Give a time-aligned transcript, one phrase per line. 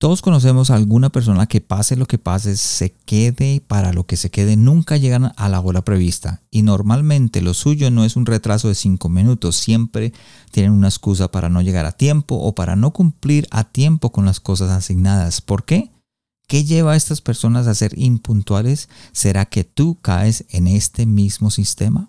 [0.00, 4.16] Todos conocemos a alguna persona que pase lo que pase, se quede para lo que
[4.16, 6.40] se quede, nunca llegan a la hora prevista.
[6.52, 10.12] Y normalmente lo suyo no es un retraso de cinco minutos, siempre
[10.52, 14.24] tienen una excusa para no llegar a tiempo o para no cumplir a tiempo con
[14.24, 15.40] las cosas asignadas.
[15.40, 15.90] ¿Por qué?
[16.46, 18.88] ¿Qué lleva a estas personas a ser impuntuales?
[19.10, 22.08] ¿Será que tú caes en este mismo sistema?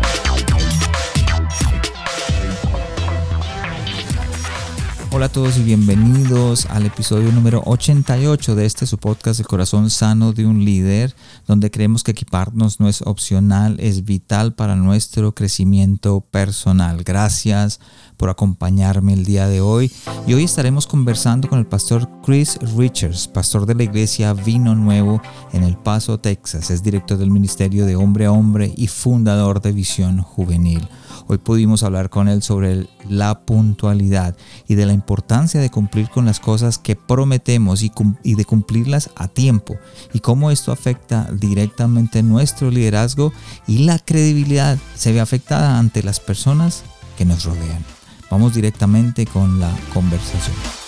[5.13, 9.89] Hola a todos y bienvenidos al episodio número 88 de este su podcast El corazón
[9.89, 11.13] sano de un líder,
[11.45, 17.03] donde creemos que equiparnos no es opcional, es vital para nuestro crecimiento personal.
[17.03, 17.81] Gracias
[18.15, 19.91] por acompañarme el día de hoy
[20.27, 25.21] y hoy estaremos conversando con el pastor Chris Richards, pastor de la iglesia Vino Nuevo
[25.51, 26.71] en El Paso, Texas.
[26.71, 30.87] Es director del Ministerio de Hombre a Hombre y fundador de Visión Juvenil.
[31.31, 34.35] Hoy pudimos hablar con él sobre la puntualidad
[34.67, 39.29] y de la importancia de cumplir con las cosas que prometemos y, de cumplirlas a
[39.29, 39.77] tiempo
[40.11, 43.31] y cómo esto afecta directamente nuestro liderazgo
[43.65, 46.83] y la credibilidad se ve afectada ante las personas
[47.17, 47.85] que nos rodean.
[48.29, 50.80] Vamos directamente con la conversación.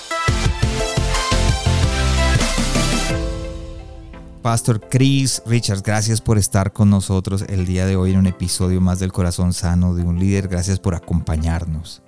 [4.44, 8.82] Pastor Chris Richards, gracias por estar con nosotros el día de hoy en un episodio
[8.82, 10.50] más del Corazón Sano de un Líder.
[10.50, 12.02] Gracias por acompañarnos.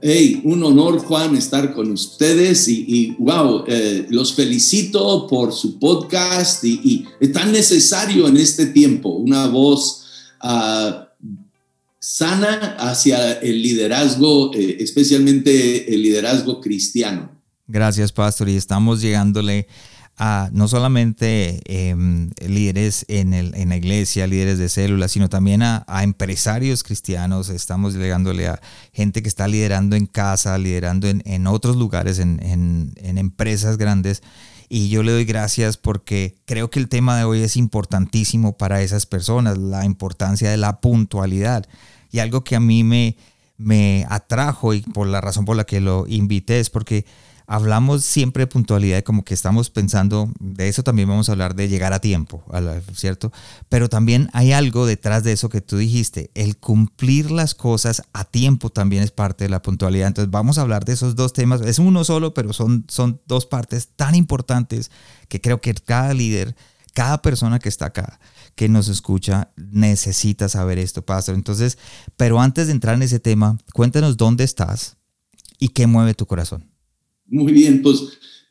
[0.00, 6.64] Hey, un honor, Juan, estar con ustedes y, wow, eh, los felicito por su podcast
[6.64, 10.06] y, es tan necesario en este tiempo una voz
[10.40, 11.10] ah,
[11.98, 17.30] sana hacia el liderazgo, eh, especialmente el liderazgo cristiano.
[17.66, 19.68] Gracias, Pastor, y estamos llegándole
[20.52, 25.84] no solamente em, líderes en, el, en, la iglesia, líderes de células, sino también a,
[26.02, 27.48] empresarios cristianos.
[27.48, 28.60] Estamos llegándole a
[28.92, 34.22] gente que está liderando en casa, liderando en, en otros lugares, en, en, empresas grandes.
[34.68, 38.82] Y yo le doy gracias porque creo que el tema de hoy es importantísimo para
[38.82, 41.66] esas personas, la importancia de la puntualidad.
[42.10, 43.16] Y algo que a mí me,
[43.56, 47.04] me atrajo y por la razón por la que lo invité es porque
[47.46, 51.68] hablamos siempre de puntualidad, como que estamos pensando, de eso también vamos a hablar de
[51.68, 52.42] llegar a tiempo,
[52.94, 53.32] ¿cierto?
[53.68, 58.24] Pero también hay algo detrás de eso que tú dijiste, el cumplir las cosas a
[58.24, 60.08] tiempo también es parte de la puntualidad.
[60.08, 63.46] Entonces vamos a hablar de esos dos temas, es uno solo, pero son, son dos
[63.46, 64.90] partes tan importantes
[65.28, 66.56] que creo que cada líder,
[66.94, 68.20] cada persona que está acá,
[68.54, 71.34] que nos escucha, necesita saber esto, Pastor.
[71.34, 71.76] Entonces,
[72.16, 74.96] pero antes de entrar en ese tema, cuéntanos dónde estás
[75.58, 76.73] y qué mueve tu corazón.
[77.26, 78.00] Muy bien, pues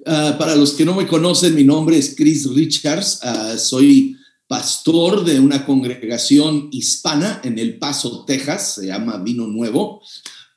[0.06, 4.16] ah, para los que no me conocen, mi nombre es Chris Richards, ah, soy
[4.48, 10.02] pastor de una congregación hispana en El Paso, Texas, se llama Vino Nuevo,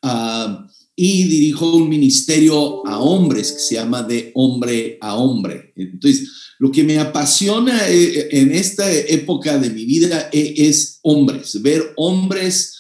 [0.03, 5.75] ah, y dirijo un ministerio a hombres que se llama de hombre a hombre.
[5.77, 11.61] Entonces, lo que me apasiona eh, en esta época de mi vida eh, es hombres,
[11.61, 12.73] ver hombres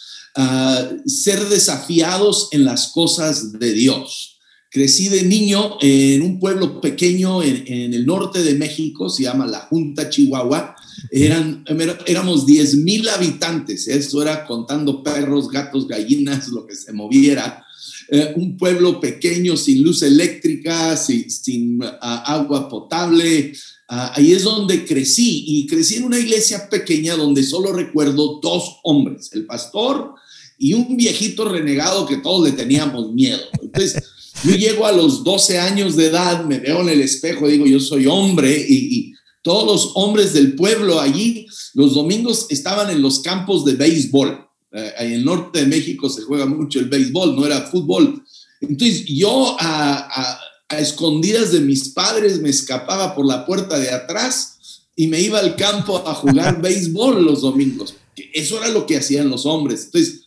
[1.06, 4.35] ser desafiados en las cosas de Dios.
[4.70, 9.60] Crecí de niño en un pueblo pequeño en, el norte de México, se llama La
[9.60, 10.74] Junta Chihuahua.
[11.10, 11.64] Eran,
[12.06, 17.64] éramos 10 mil habitantes, eso era contando perros, gatos, gallinas, lo que se moviera.
[18.08, 23.52] Eh, un pueblo pequeño, sin luz eléctrica, sin, ah, agua potable.
[23.88, 28.78] Ah, ahí es donde crecí y crecí en una iglesia pequeña donde solo recuerdo dos
[28.82, 30.14] hombres, el pastor
[30.58, 33.40] y un viejito renegado que todos le teníamos miedo.
[33.62, 34.02] Entonces,
[34.44, 37.80] yo llego a los 12 años de edad, me veo en el espejo, digo, yo
[37.80, 43.64] soy hombre y, todos los hombres del pueblo allí, los domingos estaban en los campos
[43.64, 44.44] de béisbol.
[44.72, 48.24] Eh, en el norte de México se juega mucho el béisbol, no era fútbol.
[48.60, 54.88] Entonces yo a, a escondidas de mis padres me escapaba por la puerta de atrás
[54.96, 57.94] y me iba al campo a jugar béisbol los domingos.
[58.32, 59.84] Eso era lo que hacían los hombres.
[59.84, 60.25] Entonces,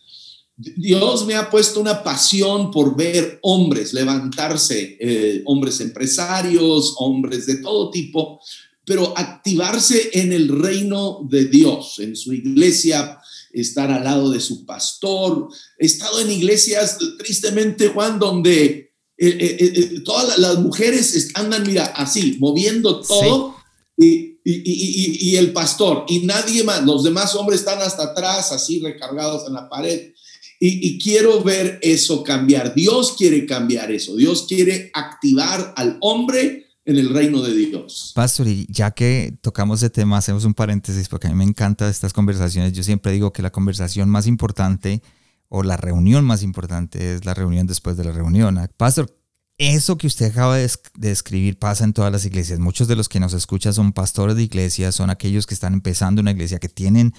[0.76, 7.56] Dios me ha puesto una pasión por ver hombres levantarse, eh, hombres empresarios, hombres de
[7.56, 8.40] todo tipo,
[8.84, 13.18] pero activarse en el reino de Dios, en su iglesia,
[13.52, 15.48] estar al lado de su pastor.
[15.78, 22.36] He estado en iglesias, tristemente, Juan, donde eh, eh, todas las mujeres andan, mira, así,
[22.38, 23.56] moviendo todo.
[23.96, 29.46] Y, y, el pastor, y nadie más, los demás hombres están hasta atrás, así recargados
[29.46, 30.12] en la pared.
[30.62, 32.74] Y, quiero ver eso cambiar.
[32.74, 34.14] Dios quiere cambiar eso.
[34.14, 38.12] Dios quiere activar al hombre en el reino de Dios.
[38.14, 41.88] Pastor, y ya que tocamos ese tema, hacemos un paréntesis porque a mí me encantan
[41.88, 42.74] estas conversaciones.
[42.74, 45.00] Yo siempre digo que la conversación más importante
[45.48, 48.60] o la reunión más importante es la reunión después de la reunión.
[48.76, 49.16] Pastor,
[49.56, 52.58] eso que usted acaba de describir pasa en todas las iglesias.
[52.58, 56.20] Muchos de los que nos escuchan son pastores de iglesias, son aquellos que están empezando
[56.20, 57.14] una iglesia, que tienen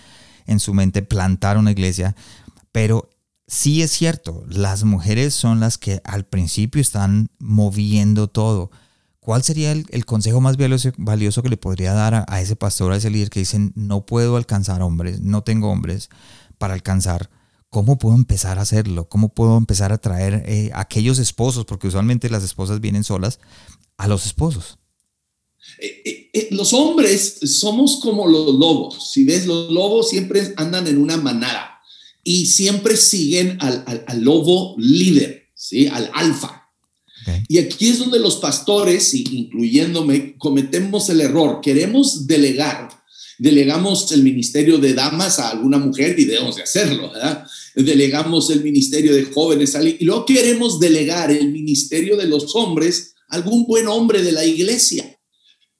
[0.46, 2.16] en su mente plantar una iglesia,
[2.72, 3.10] pero
[3.52, 8.72] sí es cierto, las mujeres son las que al principio están moviendo todo.
[9.20, 13.10] ¿Cuál sería el, consejo más valioso, que le podría dar a, ese pastor, a ese
[13.10, 16.10] líder que dicen, no puedo alcanzar hombres, no tengo hombres
[16.58, 17.30] para alcanzar?
[17.70, 19.10] ¿Cómo puedo empezar a hacerlo?
[19.10, 21.66] ¿Cómo puedo empezar a traer eh, a aquellos esposos?
[21.66, 23.40] Porque usualmente las esposas vienen solas
[23.98, 24.80] a los esposos.
[25.80, 29.12] Eh, eh, los hombres somos como los lobos.
[29.12, 31.71] Si ves, los lobos siempre andan en una manada
[32.24, 35.88] y siempre siguen al, lobo líder, ¿sí?
[35.88, 36.62] al alfa.
[37.48, 41.60] Y aquí es donde los pastores, incluyéndome, cometemos el error.
[41.62, 42.90] Queremos delegar.
[43.38, 47.46] Delegamos el ministerio de damas a alguna mujer y debemos de hacerlo, ¿verdad?
[47.76, 53.36] Delegamos el ministerio de jóvenes y luego queremos delegar el ministerio de los hombres a
[53.36, 55.20] algún buen hombre de la iglesia.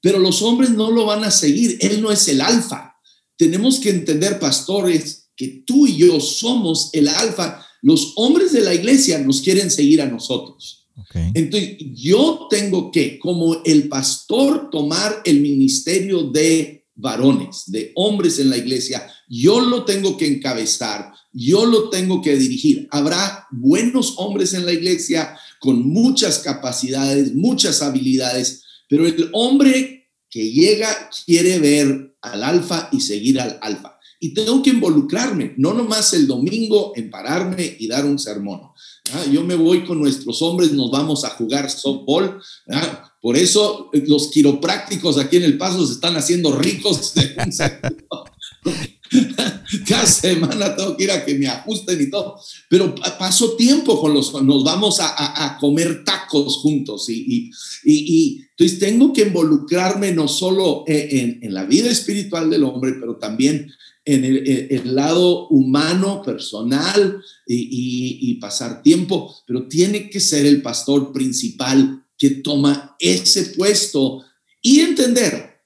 [0.02, 1.78] Pero los hombres no lo van a seguir.
[1.82, 2.96] Él no es el alfa.
[3.38, 7.66] Tenemos que entender, pastores, que tú y yo somos el alfa.
[7.82, 10.88] Los hombres de la iglesia nos quieren seguir a nosotros.
[11.34, 18.52] Entonces, yo tengo que, como el pastor, tomar el ministerio de varones, de hombres en
[18.52, 19.12] la iglesia.
[19.28, 22.88] Yo lo tengo que encabezar, yo lo tengo que dirigir.
[22.92, 30.52] Habrá buenos hombres en la iglesia con muchas capacidades, muchas habilidades, pero el hombre que
[30.52, 33.98] llega quiere ver al alfa y seguir al alfa.
[34.24, 38.62] Y tengo que involucrarme, no nomás el domingo en pararme y dar un sermón.
[39.12, 42.40] Ah, yo me voy con nuestros hombres, nos vamos a jugar softball.
[42.70, 47.14] Ah, por eso eh, los quiroprácticos aquí en El Paso se están haciendo ricos.
[49.88, 52.40] Cada semana tengo que ir a que me ajusten y todo.
[52.70, 57.10] Pero paso tiempo con los, nos vamos a, comer tacos juntos.
[57.10, 57.52] Y,
[57.84, 63.18] y, entonces tengo que involucrarme no solo en, en la vida espiritual del hombre, pero
[63.18, 63.72] también
[64.04, 72.04] en el, lado humano, personal y, pasar tiempo, pero tiene que ser el pastor principal
[72.18, 74.24] que toma ese puesto
[74.62, 75.62] y entender,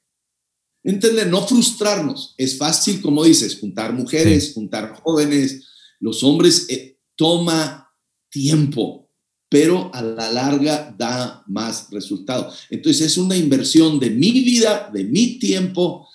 [0.83, 2.33] entender, no frustrarnos.
[2.37, 5.67] Es fácil, como dices, juntar mujeres, juntar jóvenes,
[5.99, 7.89] los hombres, eh, toma
[8.29, 9.09] tiempo,
[9.49, 12.51] pero a la larga da más resultado.
[12.69, 16.07] Entonces es una inversión de mi vida, de mi tiempo,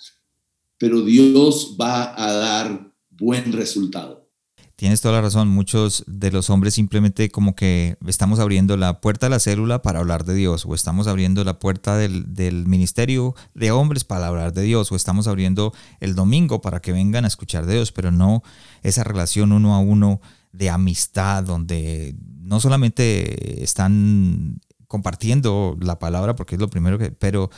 [0.81, 4.27] pero Dios va a dar buen resultado.
[4.75, 9.27] Tienes toda la razón, muchos de los hombres simplemente como que estamos abriendo la puerta
[9.27, 13.69] de la célula para hablar de Dios, o estamos abriendo la puerta del, ministerio de
[13.69, 17.67] hombres para hablar de Dios, o estamos abriendo el domingo para que vengan a escuchar
[17.67, 18.41] de Dios, pero no
[18.81, 20.19] esa relación uno a uno
[20.51, 27.51] de amistad donde no solamente están compartiendo la palabra, porque es lo primero que, pero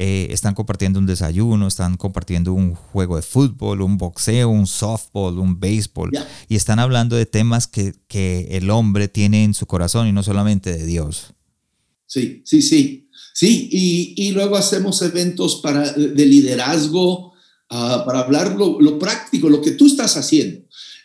[0.00, 5.40] eh, están compartiendo un desayuno, están compartiendo un juego de fútbol, un boxeo, un softball,
[5.40, 6.12] un béisbol,
[6.48, 10.22] y están hablando de temas que, que el hombre tiene en su corazón y no
[10.22, 11.34] solamente de Dios.
[12.06, 13.10] Sí, sí, sí.
[13.34, 17.32] Sí, y, y luego hacemos eventos para, de liderazgo,
[17.68, 20.60] uh, para hablar lo, lo, práctico, lo que tú estás haciendo.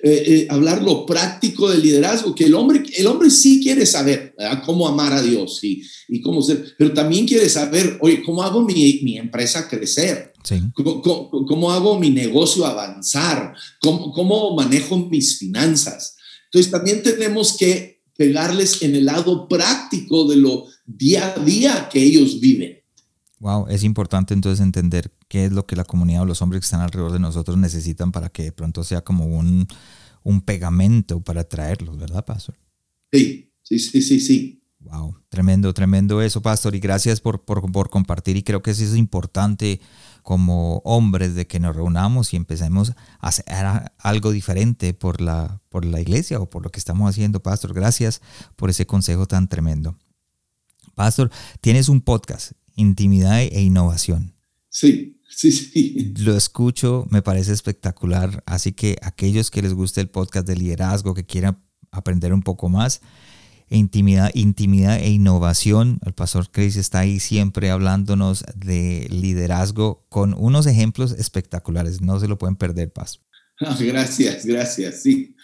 [0.05, 4.35] Eh, eh, hablar lo práctico del liderazgo, que el hombre, el hombre sí quiere saber
[4.65, 8.63] cómo amar a Dios y, y, cómo ser, pero también quiere saber, oye, ¿cómo hago
[8.63, 10.33] mi, mi empresa crecer?
[10.73, 11.01] ¿Cómo,
[11.47, 13.53] ¿Cómo, hago mi negocio avanzar?
[13.79, 16.17] ¿Cómo, ¿Cómo manejo mis finanzas?
[16.47, 22.03] Entonces también tenemos que pegarles en el lado práctico de lo día a día que
[22.03, 22.82] ellos viven.
[23.43, 26.63] Wow, es importante entonces entender qué es lo que la comunidad o los hombres que
[26.63, 29.67] están alrededor de nosotros necesitan para que de pronto sea como un,
[30.23, 32.55] un pegamento para traerlos, ¿verdad, Pastor?
[33.11, 34.63] Sí, sí, sí, sí, sí.
[34.79, 38.85] Wow, tremendo, tremendo eso, Pastor, y gracias por, por, por compartir y creo que eso
[38.85, 39.81] es importante
[40.21, 43.45] como hombres de que nos reunamos y empecemos a hacer
[43.97, 47.73] algo diferente por la, por la iglesia o por lo que estamos haciendo, Pastor.
[47.73, 48.21] Gracias
[48.55, 49.97] por ese consejo tan tremendo.
[50.95, 54.33] Pastor, tienes un podcast intimidad e innovación.
[54.69, 56.13] Sí, sí, sí.
[56.17, 58.43] Lo escucho, me parece espectacular.
[58.45, 61.59] Así que aquellos que les guste el podcast de liderazgo, que quieran
[61.91, 63.01] aprender un poco más,
[63.69, 65.99] intimidad, intimidad e innovación.
[66.05, 72.01] El pastor Chris está ahí siempre hablándonos de liderazgo con unos ejemplos espectaculares.
[72.01, 73.23] No se lo pueden perder, Pastor.
[73.79, 75.35] Gracias, gracias, sí.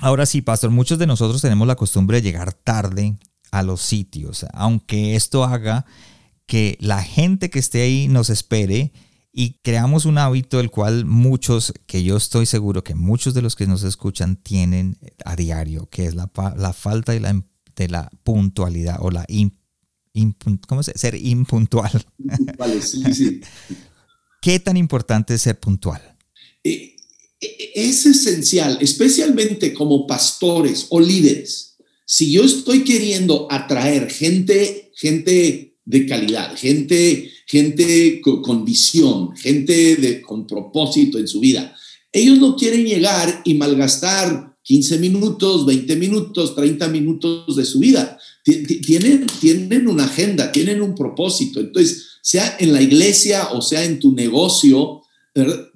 [0.00, 3.16] Ahora sí, Pastor, muchos de nosotros tenemos la costumbre de llegar tarde
[3.50, 5.86] a los sitios, aunque esto haga
[6.48, 8.90] que la gente que esté ahí nos espere
[9.32, 13.54] y creamos un hábito el cual muchos, que yo estoy seguro que muchos de los
[13.54, 17.44] que nos escuchan tienen a diario, que es la, la falta de la,
[17.76, 19.26] de la puntualidad o la
[20.66, 22.04] ¿cómo se, ser impuntual.
[22.80, 23.40] Sí, sí.
[24.42, 26.00] ¿Qué tan importante es ser puntual?
[26.64, 26.96] Eh,
[27.38, 31.76] eh, es esencial, especialmente como pastores o líderes.
[32.06, 40.20] Si yo estoy queriendo atraer gente, gente de calidad, gente gente con visión, gente de,
[40.20, 41.74] con propósito en su vida.
[42.12, 48.18] Ellos no quieren llegar y malgastar 15 minutos, 20 minutos, 30 minutos de su vida.
[48.44, 51.58] Tienen, tienen una agenda, tienen un propósito.
[51.58, 55.00] Entonces, sea en la iglesia o sea en tu negocio,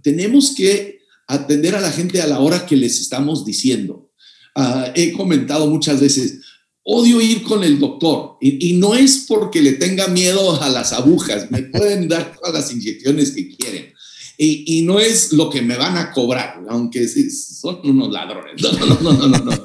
[0.03, 4.11] tenemos que atender a la gente a la hora que les estamos diciendo.
[4.55, 6.41] Ah, he comentado muchas veces,
[6.85, 11.51] odio ir con el doctor y, no es porque le tenga miedo a las agujas,
[11.51, 13.93] me pueden dar todas las inyecciones que quieren.
[14.37, 18.61] Y, no es lo que me van a cobrar, aunque son unos ladrones.
[18.61, 19.65] No, no, no, no, no.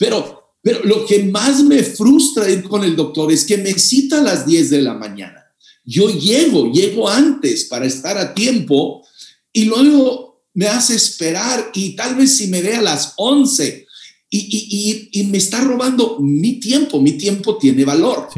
[0.00, 4.18] Pero, pero lo que más me frustra ir con el doctor es que me cita
[4.18, 5.46] a las 10 de la mañana.
[5.84, 9.06] Yo llego, llego antes para estar a tiempo
[9.52, 13.86] y luego me hace esperar y tal vez si me dé a las 11
[14.30, 18.28] y, me está robando mi tiempo, mi tiempo tiene valor.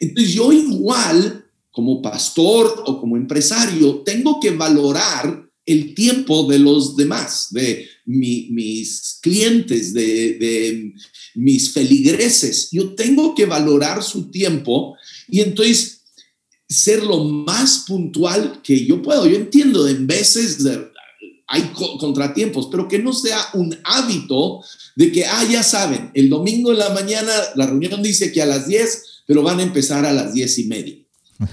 [0.00, 6.96] Entonces yo igual, como pastor o como empresario, tengo que valorar el tiempo de los
[6.96, 10.94] demás, de mis clientes, de, de
[11.34, 12.68] mis feligreses.
[12.70, 14.96] Yo tengo que valorar su tiempo
[15.28, 16.02] y entonces
[16.68, 19.26] ser lo más puntual que yo puedo.
[19.26, 20.62] Yo entiendo, en veces
[21.48, 24.60] hay contratiempos, pero que no sea un hábito
[24.96, 28.46] de que, ah, ya saben, el domingo en la mañana la reunión dice que a
[28.46, 30.96] las 10, pero van a empezar a las 10 y media.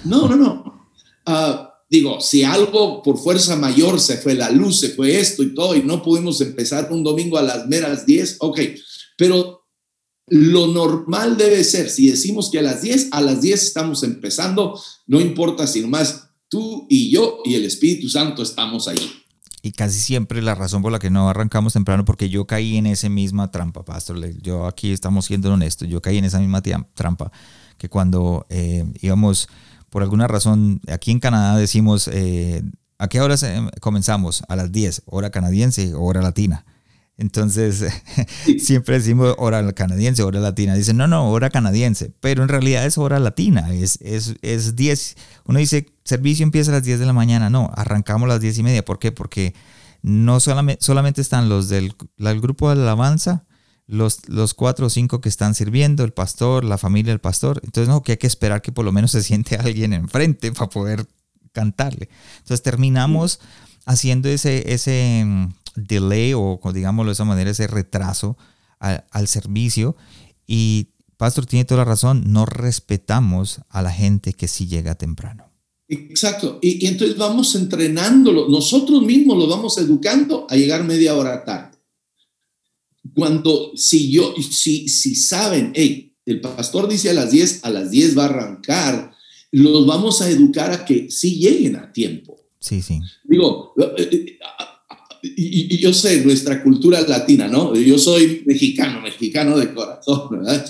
[0.04, 0.88] No, no, no.
[1.26, 5.54] Ah, digo, si algo por fuerza mayor se fue la luz, se fue esto y
[5.54, 8.60] todo, y no pudimos empezar un domingo a las meras 10, ok,
[9.16, 9.64] pero
[10.26, 14.80] lo normal debe ser, si decimos que a las 10, a las 10 estamos empezando,
[15.06, 19.23] no importa si nomás tú y yo y el Espíritu Santo estamos ahí
[19.64, 22.84] y casi siempre la razón por la que no arrancamos temprano, porque yo caí en
[22.84, 24.18] esa misma trampa, pastor.
[24.42, 26.60] Yo aquí estamos siendo honestos, yo caí en esa misma
[26.92, 27.32] trampa,
[27.78, 29.48] que cuando eh, íbamos,
[29.88, 32.62] por alguna razón, aquí en Canadá decimos, eh,
[32.98, 33.36] ¿a qué hora
[33.80, 34.42] comenzamos?
[34.50, 36.66] A las 10, hora canadiense, hora latina.
[37.16, 37.84] Entonces,
[38.58, 40.74] siempre decimos hora canadiense, hora latina.
[40.74, 45.16] Dicen, no, no, hora canadiense, pero en realidad es hora latina, es, es, es 10.
[45.46, 47.50] Uno dice, servicio empieza a las 10 de la mañana.
[47.50, 48.84] No, arrancamos a las 10 y media.
[48.84, 49.12] ¿Por qué?
[49.12, 49.54] Porque
[50.02, 53.46] no solamente, solamente están los del grupo de alabanza,
[53.86, 57.60] los, los cuatro o cinco que están sirviendo, el pastor, la familia del pastor.
[57.64, 60.68] Entonces, no, que hay que esperar que por lo menos se siente alguien enfrente para
[60.68, 61.06] poder
[61.52, 62.08] cantarle.
[62.38, 63.40] Entonces, terminamos
[63.86, 68.36] haciendo ese, ese mm, delay o, digámoslo de esa manera, ese retraso
[68.78, 69.96] al servicio.
[70.46, 75.50] Y Pastor tiene toda la razón, no respetamos a la gente que sí llega temprano.
[75.88, 76.58] Exacto.
[76.60, 81.78] Y, entonces vamos entrenándolo, nosotros mismos lo vamos educando a llegar media hora tarde.
[83.14, 87.90] Cuando, si yo, si, si saben, hey, el pastor dice a las 10, a las
[87.90, 89.14] 10 va a arrancar,
[89.52, 92.36] los vamos a educar a que sí lleguen a tiempo.
[92.58, 92.98] Sí, sí.
[93.24, 93.74] Digo,
[95.36, 97.74] y, yo sé nuestra cultura latina, ¿no?
[97.74, 100.64] Yo soy mexicano, mexicano de corazón, ¿verdad?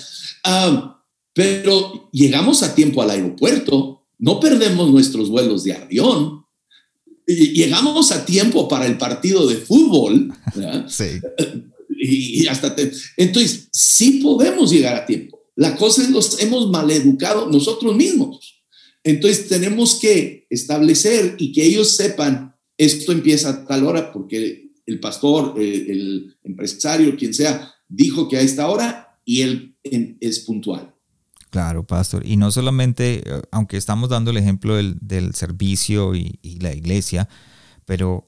[0.45, 6.47] Ah, pero llegamos a tiempo al aeropuerto no perdemos nuestros vuelos de avión,
[7.27, 10.33] llegamos a tiempo para el partido de fútbol,
[10.89, 11.21] sí.
[11.91, 12.75] y, hasta
[13.17, 15.41] entonces sí podemos llegar a tiempo.
[15.57, 18.63] La cosa es los hemos maleducado nosotros mismos.
[19.05, 25.01] Entonces tenemos que establecer y que ellos sepan esto empieza a tal hora porque el
[25.01, 30.95] pastor, el, empresario, quien sea, dijo que a esta hora y él es puntual.
[31.51, 32.27] Claro, pastor.
[32.27, 37.29] Y no solamente, eh, aunque estamos dando el ejemplo del, servicio y, la iglesia,
[37.85, 38.27] pero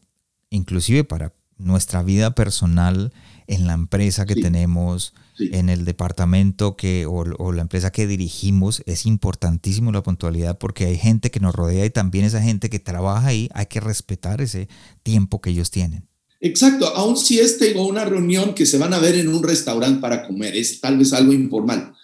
[0.50, 3.12] inclusive para nuestra vida personal,
[3.46, 8.82] en la empresa que tenemos, en el departamento que, o, o, la empresa que dirigimos,
[8.86, 12.78] es importantísimo la puntualidad porque hay gente que nos rodea y también esa gente que
[12.78, 14.68] trabaja ahí, hay que respetar ese
[15.02, 16.08] tiempo que ellos tienen.
[16.40, 20.00] Exacto, aun si es tengo una reunión que se van a ver en un restaurante
[20.00, 21.94] para comer, es tal vez algo informal,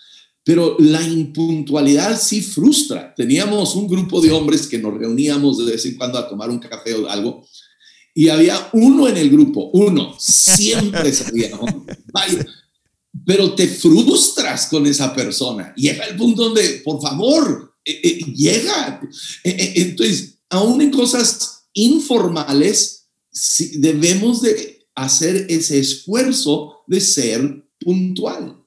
[0.42, 3.14] pero la impuntualidad sí frustra.
[3.14, 6.58] Teníamos un grupo de hombres que nos reuníamos de vez en cuando a tomar un
[6.58, 7.46] café o algo,
[8.14, 11.50] y había uno en el grupo, uno, siempre salía,
[13.26, 15.72] pero te frustras con esa persona.
[15.76, 19.00] Llega el punto donde, por favor, eh, eh, llega.
[19.44, 23.08] Eh, entonces, aún en cosas informales,
[23.74, 28.58] debemos de hacer ese esfuerzo de ser puntual.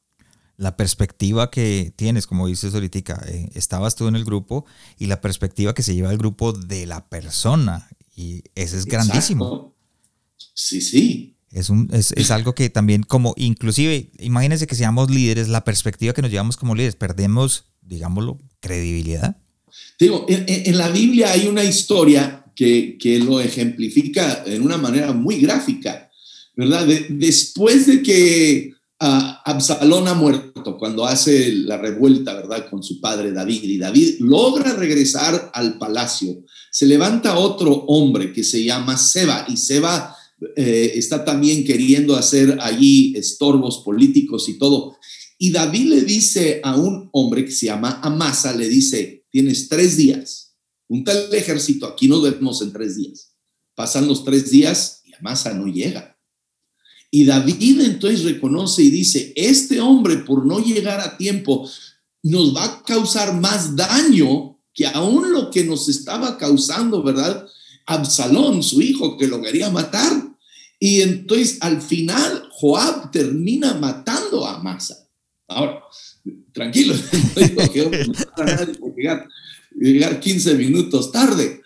[0.57, 4.65] La perspectiva que tienes, como dices ahorita, estabas tú en el grupo
[4.97, 9.75] y la perspectiva que se lleva el grupo de la persona y ese es grandísimo.
[10.53, 11.35] Sí, sí.
[11.51, 16.13] Es, un, es, es, algo que también como, inclusive, imagínense que seamos líderes, la perspectiva
[16.13, 19.37] que nos llevamos como líderes, perdemos, digámoslo, credibilidad.
[19.99, 25.13] Digo, en, en la Biblia hay una historia que, que, lo ejemplifica en una manera
[25.13, 26.09] muy gráfica,
[26.55, 26.87] ¿verdad?
[27.09, 28.74] después de que
[29.05, 32.69] Absalón ha muerto, cuando hace la revuelta, ¿verdad?
[32.69, 36.43] Con su padre David, y David logra regresar al palacio
[36.75, 40.13] se levanta otro hombre que se llama Seba y Seba
[40.57, 44.97] eh, está también queriendo hacer allí estorbos políticos y todo.
[45.37, 49.95] Y David le dice a un hombre que se llama Amasa, le dice, tienes tres
[49.95, 50.57] días,
[50.89, 53.33] un tal ejército, aquí nos vemos en tres días.
[53.73, 56.14] Pasan los tres días y Amasa no llega.
[57.15, 61.65] Y David entonces reconoce y dice, este hombre por no llegar a tiempo
[62.23, 67.47] nos va a causar más daño que aún lo que nos estaba causando, ¿verdad?
[67.85, 70.11] Absalón, su hijo, que lo quería matar.
[70.77, 75.07] Y entonces al final Joab termina matando a Amasa.
[75.47, 75.83] Ahora,
[76.51, 76.95] tranquilo,
[77.37, 78.05] no digo que
[78.97, 79.29] llegar,
[79.73, 81.61] llegar 15 minutos tarde,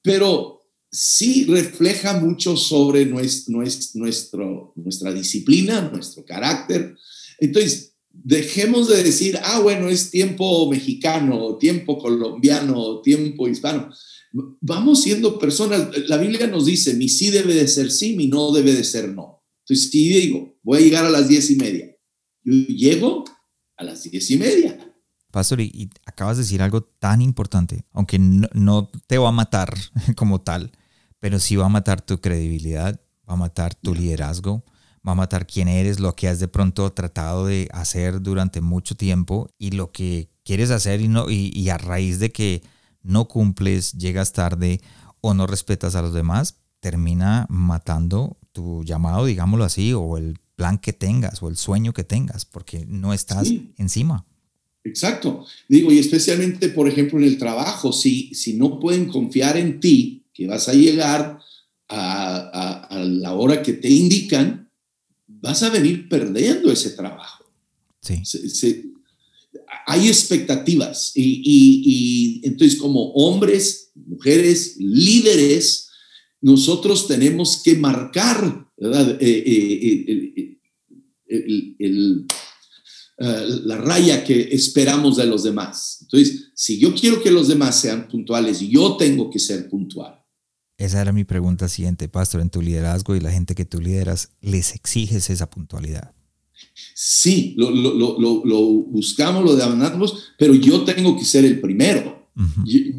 [0.00, 0.53] pero
[0.94, 6.96] sí refleja mucho sobre nuestro, nuestra disciplina, nuestro carácter.
[7.40, 13.90] Entonces, dejemos de decir, ah, bueno, es tiempo mexicano, tiempo colombiano, tiempo hispano.
[14.60, 18.52] Vamos siendo personas, la Biblia nos dice, mi sí debe de ser sí, mi no
[18.52, 19.44] debe de ser no.
[19.64, 21.90] Entonces, si digo, voy a llegar a las diez y media,
[22.44, 23.24] yo llego
[23.76, 24.78] a las diez y media.
[25.32, 29.74] Pastor, y, acabas de decir algo tan importante, aunque no, no te va a matar
[30.16, 30.70] como tal,
[31.24, 34.62] pero sí va a matar tu credibilidad, va a matar tu liderazgo,
[34.96, 38.94] va a matar quién eres, lo que has de pronto tratado de hacer durante mucho
[38.94, 42.62] tiempo y lo que quieres hacer y, no, y, a raíz de que
[43.02, 44.82] no cumples, llegas tarde
[45.22, 50.76] o no respetas a los demás, termina matando tu llamado, digámoslo así, o el plan
[50.76, 54.26] que tengas o el sueño que tengas, porque no estás encima.
[54.84, 55.46] Exacto.
[55.70, 60.23] Digo, y especialmente, por ejemplo, en el trabajo, si, si no pueden confiar en ti,
[60.34, 61.38] que vas a llegar
[61.88, 64.70] a, a la hora que te indican,
[65.26, 67.44] vas a venir perdiendo ese trabajo.
[68.04, 68.92] Sí.
[69.86, 75.88] hay expectativas y, entonces como hombres, mujeres, líderes,
[76.40, 79.16] nosotros tenemos que marcar ¿verdad?
[79.20, 80.58] Eh, eh,
[81.28, 82.26] eh,
[83.16, 85.98] la raya que esperamos de los demás.
[86.02, 90.20] Entonces, si yo quiero que los demás sean puntuales, yo tengo que ser puntual.
[90.76, 92.40] Esa era mi pregunta siguiente, Pastor.
[92.40, 96.12] En tu liderazgo y la gente que tú lideras, ¿les exiges esa puntualidad?
[96.94, 97.70] Sí, lo,
[98.86, 102.28] buscamos, lo demandamos, pero yo tengo que ser el primero.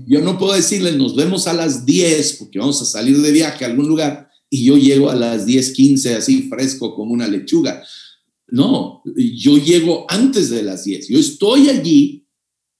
[0.08, 3.66] yo, no puedo decirles, nos vemos a las 10 porque vamos a salir de viaje
[3.66, 7.84] a algún lugar y yo llego a las 10, 15 así fresco como una lechuga.
[8.48, 11.10] No, yo llego antes de las 10.
[11.10, 12.28] Yo estoy allí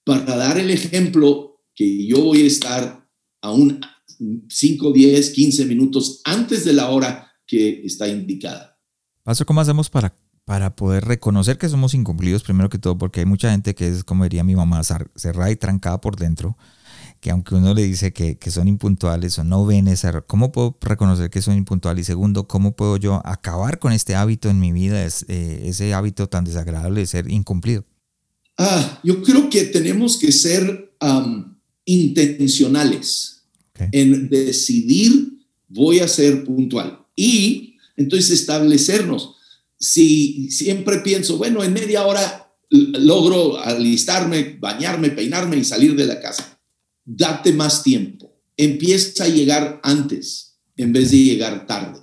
[0.04, 3.06] para dar el ejemplo que yo voy a estar
[3.42, 3.80] a un
[4.48, 8.78] 5, 10, 15 minutos antes de la hora que está indicada.
[9.22, 12.42] Paso, ¿cómo hacemos para, para poder reconocer que somos incumplidos?
[12.42, 15.56] Primero que todo, porque hay mucha gente que es, como diría mi mamá, cerrada y
[15.56, 16.56] trancada por dentro,
[17.20, 20.20] que aunque uno le dice que, que son impuntuales o no ven esa...
[20.20, 22.02] ¿Cómo puedo reconocer que son impuntuales?
[22.02, 26.28] Y segundo, ¿cómo puedo yo acabar con este hábito en mi vida, eh, ese hábito
[26.28, 27.84] tan desagradable de ser incumplido?
[28.58, 30.94] Ah, yo creo que tenemos que ser
[31.84, 33.35] intencionales
[33.92, 35.36] en decidir
[35.68, 37.06] voy a ser puntual.
[37.14, 39.34] Y entonces establecernos.
[39.78, 46.20] Si siempre pienso, bueno, en media hora logro alistarme, bañarme, peinarme y salir de la
[46.20, 46.58] casa,
[47.04, 48.34] date más tiempo.
[48.56, 52.00] Empieza a llegar antes en vez de llegar tarde.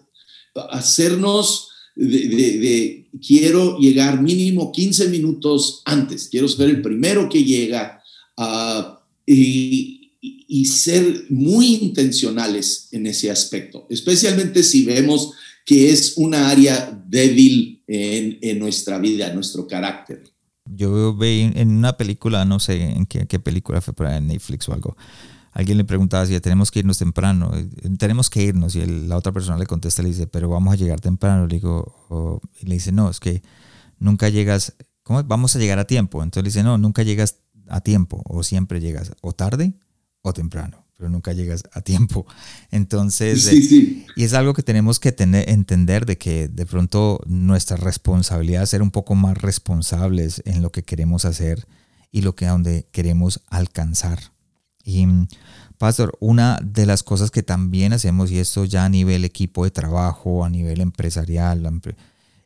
[0.70, 8.02] Hacernos de, quiero llegar mínimo 15 minutos antes, quiero ser el primero que llega
[8.38, 10.03] uh, y,
[10.48, 15.34] y, ser muy intencionales en ese aspecto, especialmente si vemos
[15.66, 20.24] que es una área débil en, en nuestra vida, en nuestro carácter.
[20.66, 24.74] Yo vi en una película, no sé en qué, qué película fue para Netflix o
[24.74, 24.96] algo,
[25.52, 29.32] alguien le preguntaba si tenemos que irnos temprano, eh, tenemos que irnos, y la otra
[29.32, 32.92] persona le contesta, le dice, pero vamos a llegar temprano, le digo, y le dice,
[32.92, 33.44] no, es que
[34.00, 35.24] nunca llegas, ¿cómo?
[35.24, 38.80] Vamos a llegar a tiempo, entonces le dice, no, nunca llegas a tiempo, o siempre
[38.80, 39.74] llegas o tarde
[40.24, 42.26] o temprano, pero nunca llegas a tiempo.
[42.72, 47.78] Entonces, eh, y es algo que tenemos que tener, entender de que de pronto nuestra
[47.78, 51.68] responsabilidad es ser un poco más responsables en lo que queremos hacer
[52.12, 54.32] y lo que a donde queremos alcanzar.
[54.86, 55.06] Y
[55.78, 59.72] Pastor, una de las cosas que también hacemos, y esto ya a nivel equipo de
[59.72, 61.82] trabajo, a nivel empresarial,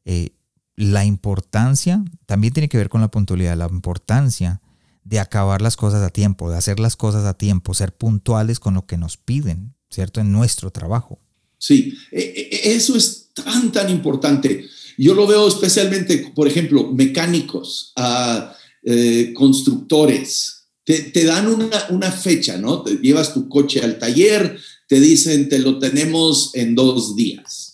[0.06, 0.32] eh,
[0.76, 4.62] la importancia, también tiene que ver con la puntualidad, la importancia
[5.08, 8.74] de acabar las cosas a tiempo, de hacer las cosas a tiempo, ser puntuales con
[8.74, 10.20] lo que nos piden, ¿cierto?
[10.20, 11.20] En nuestro trabajo.
[11.58, 14.66] Sí, e, e, eso es tan, tan importante.
[14.98, 21.48] Yo lo veo especialmente, por ejemplo, mecánicos, uh, constructores, te, dan
[21.90, 22.82] una, fecha, ¿no?
[22.82, 27.67] Te llevas tu coche al taller, te dicen, te lo tenemos en dos días.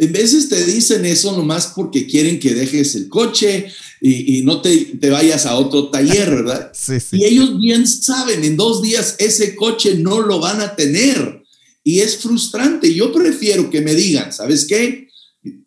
[0.00, 4.76] En veces te dicen eso nomás porque quieren que dejes el coche y, no te,
[4.76, 6.70] te, vayas a otro taller, ¿verdad?
[6.74, 7.16] Sí, sí.
[7.18, 11.42] Y ellos bien saben, en dos días ese coche no lo van a tener.
[11.82, 12.94] Y es frustrante.
[12.94, 15.08] Yo prefiero que me digan, ¿sabes qué?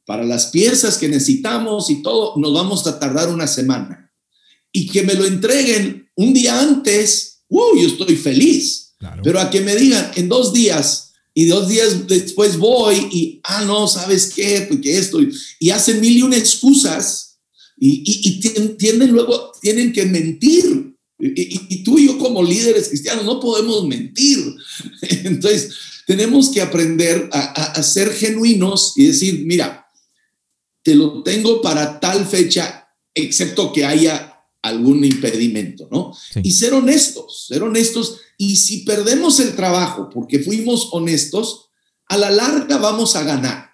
[0.05, 4.13] Para las piezas que necesitamos y todo, nos vamos a tardar una semana.
[4.71, 8.93] Y que me lo entreguen un día antes, uh, yo estoy feliz.
[9.23, 13.63] Pero a que me digan en dos días y dos días después voy y, ah,
[13.65, 14.65] no, ¿sabes qué?
[14.69, 15.19] Porque esto,
[15.59, 17.31] y hacen mil y una excusas
[17.83, 20.95] y, y, tienen luego, tienen que mentir.
[21.17, 24.37] Y, tú y yo como líderes cristianos no podemos mentir.
[25.23, 25.73] Entonces,
[26.05, 29.87] tenemos que aprender a, a ser genuinos y decir, mira,
[30.83, 34.30] te lo tengo para tal fecha, excepto que haya
[34.61, 36.15] algún impedimento, ¿no?
[36.43, 38.19] Y ser honestos, ser honestos.
[38.37, 41.69] Y si perdemos el trabajo porque fuimos honestos,
[42.07, 43.71] a la larga vamos a ganar.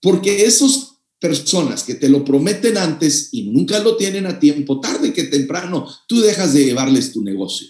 [0.00, 5.12] Porque esas personas que te lo prometen antes y nunca lo tienen a tiempo, tarde
[5.12, 7.68] que temprano, tú dejas de llevarles tu negocio.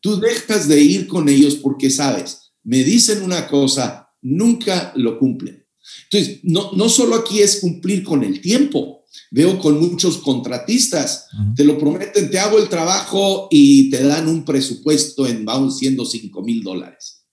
[0.00, 5.66] Tú dejas de ir con ellos porque sabes, me dicen una cosa, nunca lo cumplen.
[6.10, 11.64] Entonces, no, no solo aquí es cumplir con el tiempo, Veo con muchos contratistas, te
[11.64, 16.42] lo prometen, te hago el trabajo y te dan un presupuesto en, vamos, siendo 5
[16.42, 17.24] mil dólares.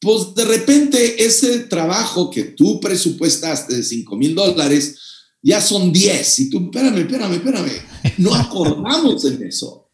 [0.00, 4.96] Pues de repente ese trabajo que tú presupuestaste de 5 mil dólares
[5.42, 7.72] ya son 10 y tú, espérame, espérame, espérame,
[8.18, 9.90] no acordamos en eso.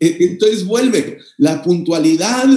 [0.00, 2.48] E, entonces vuelve, la puntualidad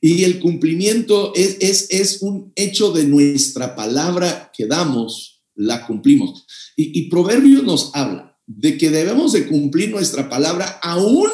[0.00, 6.46] y el cumplimiento es, es, es un hecho de nuestra palabra que damos la cumplimos.
[6.76, 11.28] Y, Proverbios nos habla de que debemos de cumplir nuestra palabra aún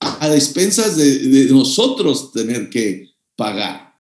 [0.00, 3.98] a despensas de, nosotros tener que pagar.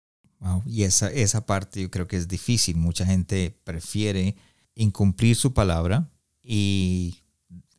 [0.66, 2.76] Y esa, esa parte yo creo que es difícil.
[2.76, 4.36] Mucha gente prefiere
[4.74, 6.10] incumplir su palabra
[6.42, 7.16] y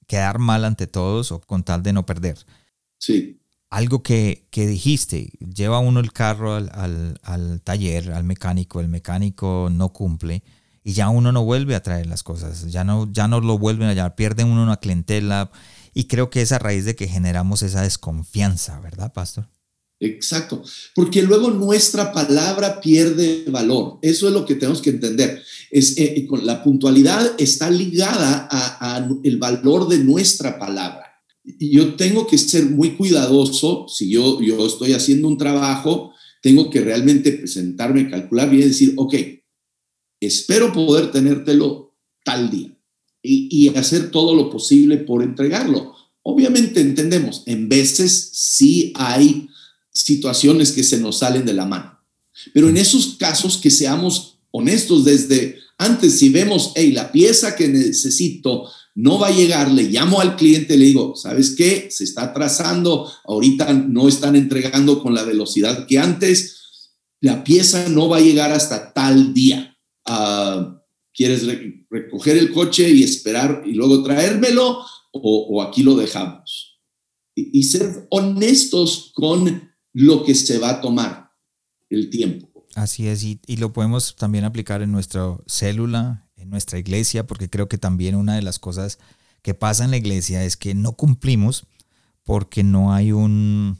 [0.07, 2.37] quedar mal ante todos o con tal de no perder.
[2.97, 3.39] Sí.
[3.69, 8.87] Algo que, que dijiste, lleva uno el carro al, al, al, taller, al mecánico, el
[8.87, 10.43] mecánico no cumple
[10.89, 13.89] y ya uno no vuelve a traer las cosas, ya no, ya no lo vuelven
[13.89, 15.51] a llamar, pierden uno una clientela
[15.93, 19.47] y creo que es a raíz de que generamos esa desconfianza, ¿verdad, pastor?
[19.99, 20.63] Exacto,
[20.95, 23.99] porque luego nuestra palabra pierde valor.
[24.01, 25.43] Eso es lo que tenemos que entender.
[25.69, 28.47] Es, eh, eh, la puntualidad está ligada
[28.79, 31.05] al el valor de nuestra palabra.
[31.43, 33.85] Y yo tengo que ser muy cuidadoso.
[33.89, 39.13] Si yo, yo estoy haciendo un trabajo, tengo que realmente presentarme, calcular bien decir, ok,
[40.19, 42.75] espero poder tenértelo tal día
[43.21, 45.95] y, hacer todo lo posible por entregarlo.
[46.23, 49.47] Obviamente entendemos, en veces sí hay
[49.91, 51.99] situaciones que se nos salen de la mano,
[52.53, 57.67] pero en esos casos que seamos honestos desde antes, si vemos, hey, la pieza que
[57.67, 61.87] necesito no va a llegar, le llamo al cliente, le digo, ¿sabes qué?
[61.89, 66.57] Se está atrasando, ahorita no están entregando con la velocidad que antes,
[67.21, 69.68] la pieza no va a llegar hasta tal día
[71.13, 71.45] ¿quieres
[71.89, 74.79] recoger el coche y esperar y luego traérmelo
[75.11, 76.79] o, aquí lo dejamos?
[77.35, 81.31] Y, ser honestos con lo que se va a tomar
[81.89, 82.67] el tiempo.
[82.75, 87.49] Así es, y, y lo podemos también aplicar en nuestra célula, en nuestra iglesia, porque
[87.49, 88.99] creo que también una de las cosas
[89.41, 91.65] que pasa en la iglesia es que no cumplimos
[92.23, 93.79] porque no hay un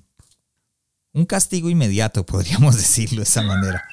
[1.14, 3.84] un castigo inmediato, podríamos decirlo de esa manera.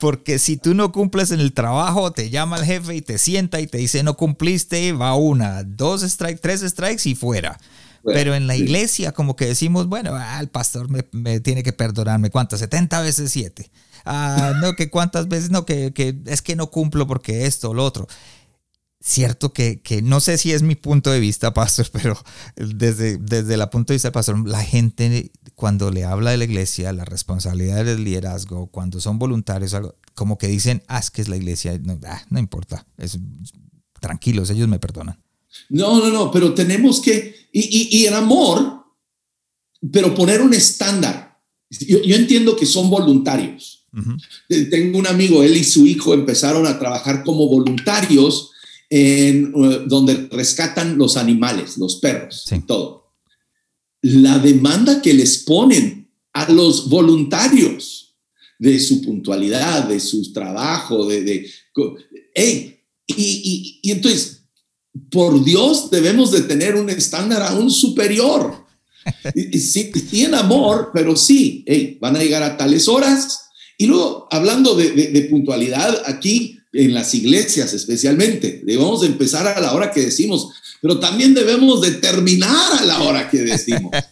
[0.00, 3.60] Porque si tú no cumples en el trabajo, te llama el jefe y te sienta
[3.60, 7.58] y te dice no cumpliste, va una, dos strikes, tres strikes y fuera.
[8.02, 12.30] Pero en la iglesia como que decimos, bueno, ah, el pastor me, tiene que perdonarme,
[12.30, 12.60] ¿cuántas?
[12.60, 13.70] 70 veces 7.
[14.06, 17.84] Ah, no, que cuántas veces, no, que, que, es que no cumplo porque esto, lo
[17.84, 18.08] otro.
[19.02, 22.22] Cierto que, que, no sé si es mi punto de vista, pastor, pero
[22.56, 26.44] desde, desde el punto de vista del pastor, la gente cuando le habla de la
[26.44, 29.74] iglesia, la responsabilidad del liderazgo, cuando son voluntarios,
[30.14, 33.18] como que dicen, ah, es que es la iglesia, no, ah, no importa, es,
[34.00, 35.18] tranquilos, ellos me perdonan.
[35.68, 38.84] No, no, no, pero tenemos que, y, y, el amor,
[39.92, 41.38] pero poner un estándar.
[41.70, 43.86] Yo, entiendo que son voluntarios.
[44.48, 48.50] Tengo un amigo, él y su hijo empezaron a trabajar como voluntarios
[48.90, 53.14] en uh, donde rescatan los animales, los perros y todo.
[54.02, 58.16] La demanda que les ponen a los voluntarios
[58.58, 61.50] de su puntualidad, de su trabajo, de, de
[62.34, 64.40] hey, y, y entonces
[65.10, 68.68] por Dios debemos de tener un estándar aún superior.
[69.34, 71.64] Y, sí, tienen amor, pero sí,
[72.00, 73.48] van a llegar a tales horas.
[73.78, 79.74] Y luego, hablando de, puntualidad, aquí en las iglesias especialmente, debemos de empezar a la
[79.74, 80.48] hora que decimos,
[80.80, 83.92] pero también debemos de terminar a la hora que decimos.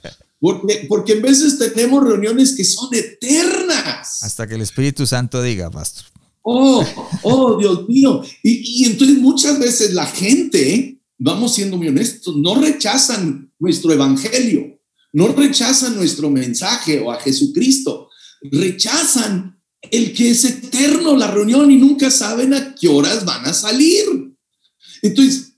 [0.41, 4.23] Porque, porque en veces tenemos reuniones que son eternas.
[4.23, 6.05] Hasta que el Espíritu Santo diga, pastor.
[6.43, 6.85] Oh,
[7.25, 8.23] oh, Dios mío.
[8.43, 14.81] Y, entonces muchas veces la gente, vamos siendo muy honestos, no rechazan nuestro evangelio,
[15.13, 18.09] no rechazan nuestro mensaje o a Jesucristo,
[18.43, 19.58] rechazan
[19.91, 24.05] el que es eterno la reunión y nunca saben a qué horas van a salir.
[25.03, 25.55] Entonces,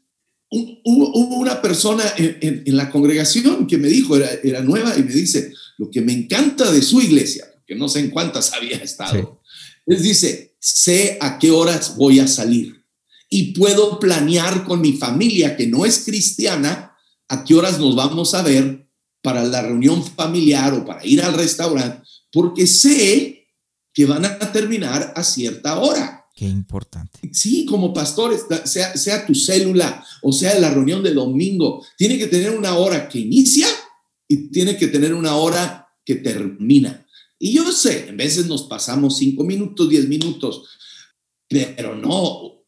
[0.50, 5.52] hubo una persona en, la congregación que me dijo, era, era, nueva, y me dice,
[5.78, 9.40] lo que me encanta de su iglesia, que no sé en cuántas había estado,
[9.86, 12.84] les dice, sé a qué horas voy a salir
[13.28, 16.96] y puedo planear con mi familia que no es cristiana
[17.28, 18.88] a qué horas nos vamos a ver
[19.22, 22.02] para la reunión familiar o para ir al restaurante,
[22.32, 23.39] porque sé
[23.92, 26.26] que van a terminar a cierta hora.
[26.34, 27.18] Qué importante.
[27.32, 32.26] Sí, como pastores, sea, sea tu célula o sea la reunión de domingo, tiene que
[32.26, 33.66] tener una hora que inicia
[34.28, 37.06] y tiene que tener una hora que termina.
[37.38, 40.68] Y yo sé, en veces nos pasamos cinco minutos, diez minutos,
[41.48, 42.64] pero no,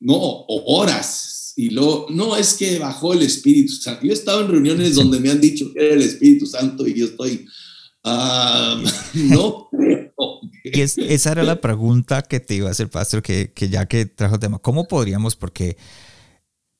[0.00, 1.52] no, horas.
[1.56, 4.04] Y lo, no es que bajó el Espíritu Santo.
[4.04, 6.94] Yo he estado en reuniones donde me han dicho que era el Espíritu Santo y
[6.94, 7.46] yo estoy,
[8.04, 8.82] ah,
[9.14, 9.68] no
[10.74, 14.34] esa era la pregunta que te iba a hacer, Pastor, que, que ya que trajo
[14.34, 15.36] el tema, ¿cómo podríamos?
[15.36, 15.76] Porque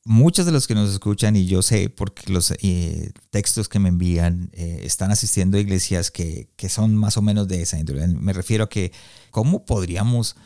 [0.05, 3.91] muchos de los que nos escuchan, y yo sé porque los eh, textos que me
[3.91, 8.09] envían eh, están asistiendo a iglesias que, que, son más o menos de esa índole.
[8.09, 8.91] Me refiero a que,
[9.31, 10.37] ¿cómo podríamos,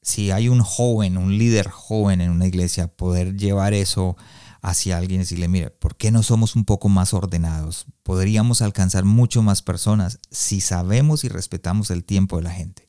[0.00, 4.16] si hay un joven, un líder joven en una iglesia, poder llevar eso
[4.62, 7.86] hacia alguien y decirle, mira, ¿por qué no somos un poco más ordenados?
[8.02, 12.86] Podríamos alcanzar mucho más personas si sabemos y respetamos el tiempo de la gente.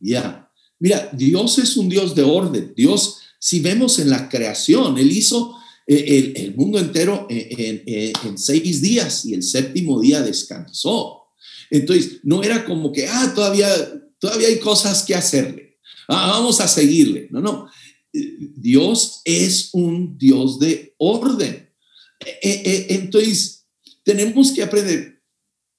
[0.00, 2.72] Ya, mira, Dios es un Dios de orden.
[2.76, 5.56] Dios, si vemos en la creación, Él hizo
[5.88, 11.28] el, el mundo entero en, en, seis días y el séptimo día descansó.
[11.70, 13.68] Entonces, no era como que, ah, todavía,
[14.18, 15.78] todavía hay cosas que hacerle.
[16.06, 17.28] Ah, vamos a seguirle.
[17.30, 17.67] No, no.
[18.12, 21.68] Dios es un Dios de orden.
[22.20, 23.66] E, e, e, entonces,
[24.02, 25.22] tenemos que aprender.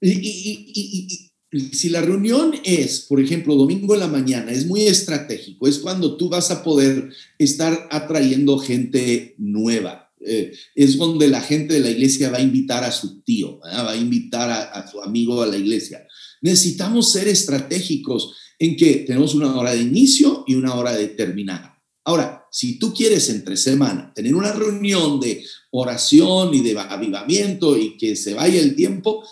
[0.01, 1.29] Y,
[1.73, 6.15] si la reunión es, por ejemplo, domingo en la mañana, es muy estratégico, es cuando
[6.15, 10.13] tú vas a poder estar atrayendo gente nueva.
[10.23, 13.91] Eh, es donde la gente de la iglesia va a invitar a su tío, va
[13.91, 16.05] a invitar a, su amigo a la iglesia.
[16.41, 21.78] Necesitamos ser estratégicos en que tenemos una hora de inicio y una hora de terminar.
[22.09, 27.97] Ahora, si tú quieres entre semana tener una reunión de oración y de avivamiento y
[27.99, 29.23] que se vaya el tiempo,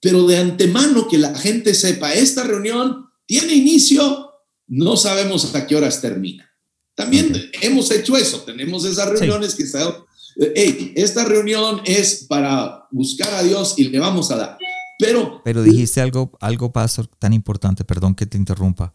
[0.00, 4.32] pero de antemano que la gente sepa, esta reunión tiene inicio,
[4.66, 6.50] no sabemos a qué horas termina.
[6.96, 9.92] También hemos hecho eso, tenemos esas reuniones que están,
[10.56, 14.58] hey, esta reunión es para buscar a Dios y le vamos a dar.
[14.98, 18.92] Pero, pero dijiste algo, algo, pastor, tan importante, perdón que te interrumpa.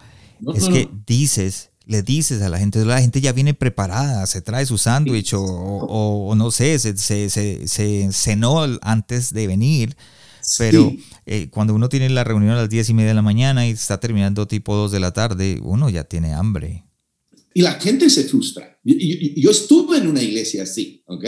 [0.54, 4.66] es que dices, le dices a la gente, la gente ya viene preparada, se trae
[4.66, 9.98] su sándwich o, o, no sé, se, se, se, se cenó antes de venir
[10.58, 10.94] pero
[11.26, 13.72] eh, cuando uno tiene la reunión a las diez y media de la mañana y
[13.72, 16.86] está terminando tipo 2 de la tarde, uno ya tiene hambre.
[17.54, 18.80] Y la gente se frustra.
[18.84, 21.26] Yo, estuve en una iglesia así, ¿ok?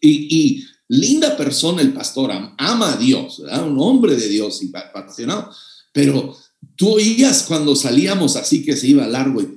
[0.00, 5.50] Y, linda persona el pastor, ama a Dios, un hombre de Dios y apasionado,
[5.92, 6.36] pero
[6.76, 9.55] tú oías cuando salíamos así que se iba largo, eh,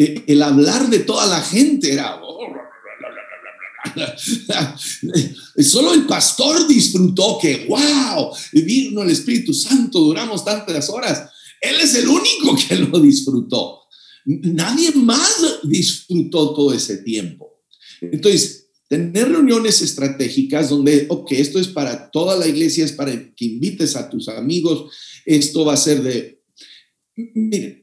[0.00, 2.20] el hablar de toda la gente era...
[5.58, 11.30] Solo el pastor disfrutó que, wow, vino el Espíritu Santo, duramos tantas horas.
[11.60, 13.80] Él es el único que lo disfrutó.
[14.24, 17.62] Nadie más disfrutó todo ese tiempo.
[18.00, 23.44] Entonces, tener reuniones estratégicas donde, ok, esto es para toda la iglesia, es para que
[23.44, 24.90] invites a tus amigos,
[25.24, 26.42] esto va a ser de,
[27.16, 27.79] miren,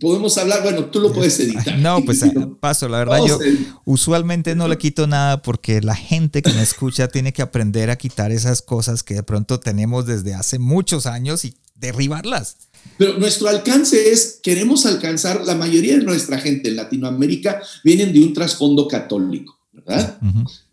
[0.00, 1.78] podemos hablar, bueno, tú lo puedes editar.
[1.78, 2.22] No, pues
[2.60, 3.38] paso, la verdad yo
[3.84, 7.96] usualmente no le quito nada porque la gente que me escucha tiene que aprender a
[7.96, 12.56] quitar esas cosas que de pronto tenemos desde hace muchos años y derribarlas.
[12.96, 18.20] Pero nuestro alcance es, queremos alcanzar, la mayoría de nuestra gente en Latinoamérica vienen de
[18.20, 20.18] un trasfondo católico, ¿verdad?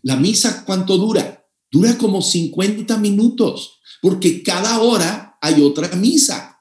[0.02, 1.44] La misa, ¿cuánto dura?
[1.70, 6.55] Dura como 50 minutos, porque cada hora hay otra misa.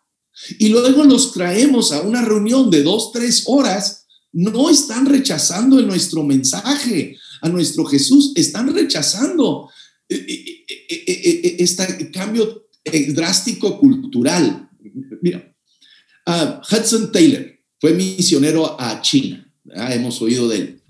[0.59, 6.23] Y luego los traemos a una reunión de dos, tres horas, no están rechazando nuestro
[6.23, 9.69] mensaje, a nuestro Jesús, están rechazando
[10.09, 12.67] eh, eh, eh, este cambio
[13.13, 14.69] drástico cultural.
[15.21, 15.55] Mira,
[16.27, 17.45] uh, Hudson Taylor
[17.79, 19.51] fue misionero a China,
[19.89, 20.81] hemos oído de él.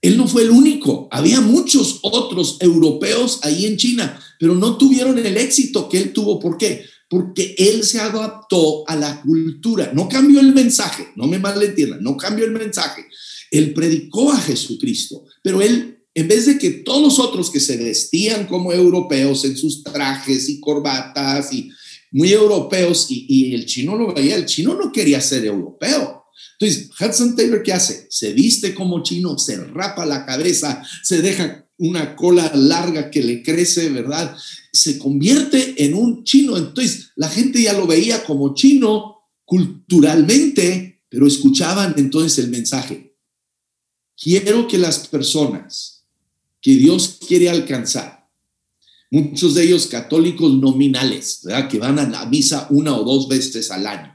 [0.00, 5.18] Él no fue el único, había muchos otros europeos ahí en China, pero no tuvieron
[5.18, 6.38] el éxito que él tuvo.
[6.40, 6.84] ¿Por qué?
[7.14, 12.16] Porque él se adaptó a la cultura, no cambió el mensaje, no me malentiendan, no
[12.16, 13.06] cambió el mensaje.
[13.52, 17.76] Él predicó a Jesucristo, pero él en vez de que todos los otros que se
[17.76, 21.70] vestían como europeos en sus trajes y corbatas y
[22.10, 26.24] muy europeos y, el chino lo veía, el chino no quería ser europeo.
[26.58, 28.08] Entonces, Hudson Taylor, ¿qué hace?
[28.10, 33.42] Se viste como chino, se rapa la cabeza, se deja una cola larga que le
[33.42, 34.36] crece, ¿verdad?
[34.72, 36.56] Se convierte en un chino.
[36.56, 43.16] Entonces, la gente ya lo veía como chino culturalmente, pero escuchaban entonces el mensaje.
[44.16, 46.04] Quiero que las personas
[46.60, 48.24] que Dios quiere alcanzar
[49.14, 51.68] muchos de ellos católicos nominales, ¿verdad?
[51.68, 54.12] que van a la misa una o dos veces al año,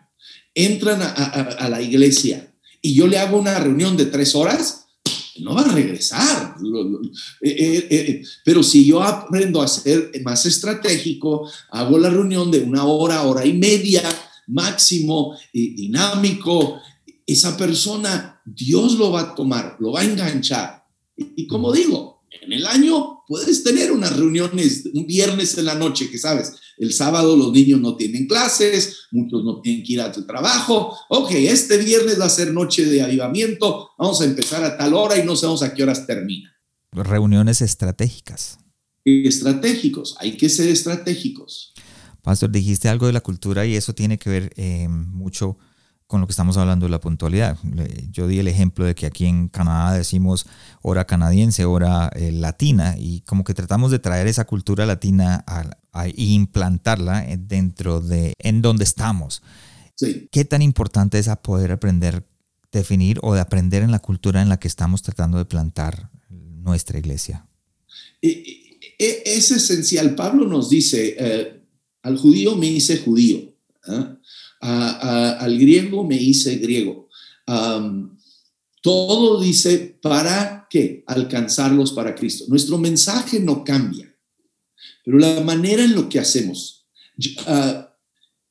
[0.53, 4.78] entran a, la iglesia y yo le hago una reunión de tres horas,
[5.41, 6.55] no va a regresar.
[7.41, 12.59] Eh, eh, eh, pero si yo aprendo a ser más estratégico, hago la reunión de
[12.59, 14.03] una hora, hora y media
[14.47, 16.81] máximo, dinámico,
[17.25, 20.83] esa persona, Dios lo va a tomar, lo va a enganchar.
[21.15, 26.09] y como digo, en el año puedes tener unas reuniones un viernes en la noche,
[26.09, 30.11] que sabes, el sábado los niños no tienen clases, muchos no tienen que ir a
[30.11, 30.95] tu trabajo.
[31.09, 35.17] Ok, este viernes va a ser noche de avivamiento, vamos a empezar a tal hora
[35.17, 36.55] y no sabemos a qué horas termina.
[36.93, 38.57] Reuniones estratégicas.
[39.03, 41.73] Estratégicos, hay que ser estratégicos.
[42.21, 45.57] Pastor, dijiste algo de la cultura y eso tiene que ver eh, mucho
[46.09, 47.55] con lo que estamos hablando de la puntualidad.
[48.09, 50.47] Yo di el ejemplo de que aquí en Canadá decimos
[50.81, 56.07] hora canadiense, hora eh, latina, y como que tratamos de traer esa cultura latina a,
[56.15, 59.43] implantarla dentro de en donde estamos.
[60.31, 62.25] ¿Qué tan importante es poder aprender,
[62.71, 66.97] definir o de aprender en la cultura en la que estamos tratando de plantar nuestra
[66.97, 67.45] iglesia?
[68.19, 70.15] Es esencial.
[70.15, 71.63] Pablo nos dice, eh,
[72.01, 73.58] al judío me hice judío.
[73.89, 75.37] ¿Ah?
[75.39, 77.09] al griego me hice griego.
[78.81, 81.03] todo dice para qué?
[81.07, 82.45] Alcanzarlos para Cristo.
[82.47, 84.15] Nuestro mensaje no cambia,
[85.03, 86.85] pero la manera en lo que hacemos.
[87.47, 87.93] Ah,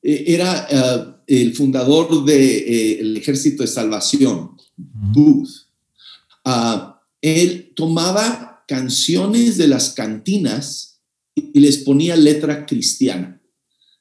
[0.01, 5.49] e, era ah, el fundador del eh, Ejército de Salvación, Booth.
[6.45, 11.01] Ah, él tomaba canciones de las cantinas
[11.35, 13.38] y les ponía letra cristiana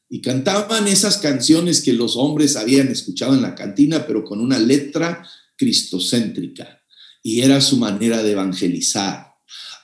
[0.09, 4.59] y cantaban esas canciones que los hombres habían escuchado en la cantina, pero con una
[4.59, 6.83] letra cristocéntrica.
[7.23, 9.35] Y era su manera de evangelizar.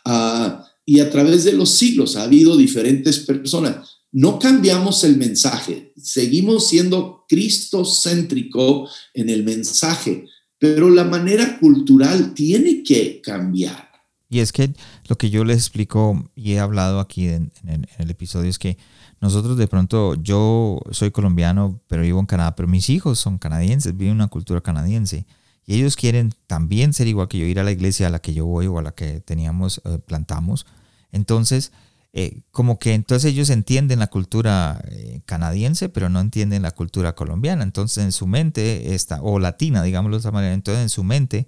[0.05, 3.99] Ah, y a través de los siglos ha habido diferentes personas.
[4.13, 10.27] No cambiamos el mensaje, seguimos siendo cristocéntrico en el mensaje,
[10.59, 13.94] pero la manera cultural tiene que cambiar.
[14.35, 14.75] Y es que
[15.07, 17.53] lo que yo les explico y he hablado aquí en
[17.99, 18.77] el episodio es que
[19.21, 23.97] nosotros de pronto, yo soy colombiano, pero vivo en Canadá, pero mis hijos son canadienses,
[23.97, 25.25] viven una cultura canadiense.
[25.65, 28.35] Y ellos quieren también ser igual que yo, ir a la iglesia a la que
[28.35, 30.67] yo voy o a la que teníamos, eh, plantamos.
[31.13, 31.71] Entonces,
[32.13, 37.15] eh, como que entonces ellos entienden la cultura eh, canadiense, pero no entienden la cultura
[37.15, 37.63] colombiana.
[37.63, 41.47] Entonces en su mente está, o latina, digámoslo de esa manera, entonces en su mente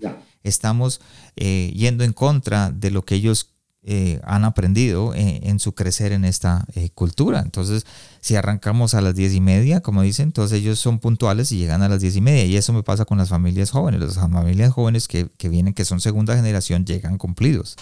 [0.49, 1.01] estamos
[1.37, 3.57] yendo en contra de lo que ellos
[3.89, 7.41] eh, han aprendido eh, en su crecer en esta eh, cultura.
[7.41, 7.87] Entonces,
[8.21, 11.83] si arrancamos a las diez y media, como dicen, entonces ellos son puntuales y llegan
[11.83, 12.45] a las diez y media.
[12.47, 14.01] Y eso me pasa con las familias jóvenes.
[14.01, 17.77] Las familias jóvenes que, que vienen, que son segunda generación, llegan cumplidos.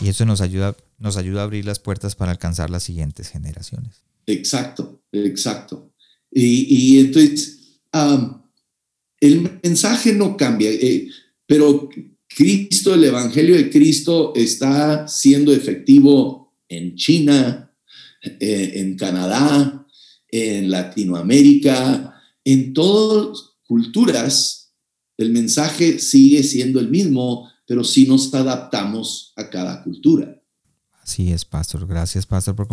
[0.00, 4.04] Y eso nos ayuda, nos ayuda a abrir las puertas para alcanzar las siguientes generaciones.
[4.26, 5.90] Exacto, exacto.
[6.30, 7.80] Y, y entonces,
[9.20, 10.70] el mensaje no cambia,
[11.48, 11.88] pero
[12.28, 17.74] Cristo, el Evangelio de Cristo está siendo efectivo en China,
[18.22, 19.86] eh, en Canadá,
[20.30, 24.74] en Latinoamérica, en todas culturas.
[25.16, 30.38] El mensaje sigue siendo el mismo, pero sí nos adaptamos a cada cultura.
[31.02, 31.86] Así es, Pastor.
[31.86, 32.68] Gracias, Pastor, por,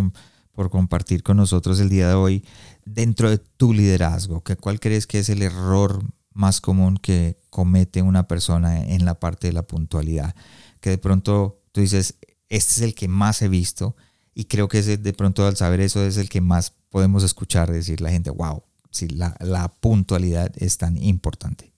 [0.51, 2.43] por compartir con nosotros el día de hoy
[2.83, 4.43] dentro de tu liderazgo.
[4.59, 6.03] ¿Cuál crees que es el error
[6.33, 10.35] más común que comete una persona en la parte de la puntualidad.
[10.81, 12.17] Que de pronto tú dices,
[12.49, 13.95] este es el que más he visto
[14.33, 17.71] y creo que ese, de pronto al saber eso es el que más podemos escuchar
[17.71, 21.71] decir la gente, wow, si la, la puntualidad es tan importante.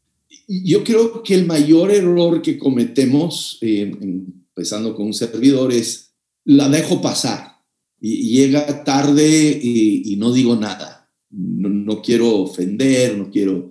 [0.47, 6.69] Yo creo que el mayor error que cometemos, eh, empezando con un servidor, es la
[6.69, 7.57] dejo pasar
[8.01, 11.07] y llega tarde y, no digo nada.
[11.29, 13.69] No, no, quiero ofender, no quiero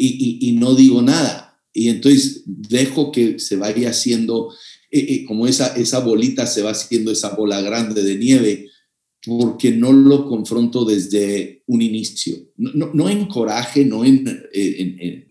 [0.00, 1.60] y, no digo nada.
[1.72, 4.52] Y entonces dejo que se vaya haciendo,
[4.90, 8.66] eh, eh, como esa, esa bolita se va haciendo esa bola grande de nieve,
[9.24, 12.36] porque no lo confronto desde un inicio.
[12.56, 15.28] No, no, en coraje, no en, en,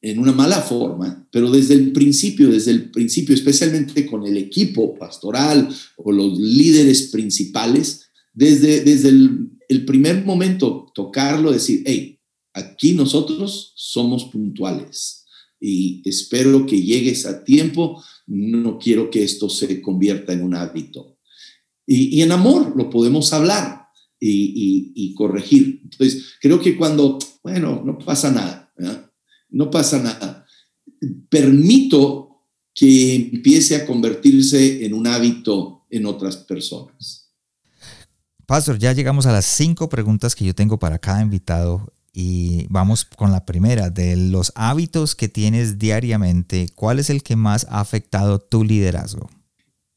[0.00, 4.94] en, una mala forma, pero desde el principio, desde el principio, especialmente con el equipo
[4.94, 12.15] pastoral o los líderes principales, desde, desde el, el primer momento, tocarlo, decir, hey,
[12.56, 15.26] Aquí nosotros somos puntuales
[15.60, 18.02] y espero que llegues a tiempo.
[18.26, 21.18] No quiero que esto se convierta en un hábito.
[21.86, 23.88] Y, en amor lo podemos hablar
[24.18, 25.82] y, corregir.
[25.84, 28.72] Entonces, creo que cuando, bueno, no pasa nada,
[29.50, 30.46] no pasa nada,
[31.28, 32.42] permito
[32.74, 37.30] que empiece a convertirse en un hábito en otras personas.
[38.46, 43.04] Pastor, ya llegamos a las cinco preguntas que yo tengo para cada invitado y vamos
[43.04, 47.78] con la primera, de los hábitos que tienes diariamente, ¿cuál es el que más ha
[47.78, 49.28] afectado tu liderazgo?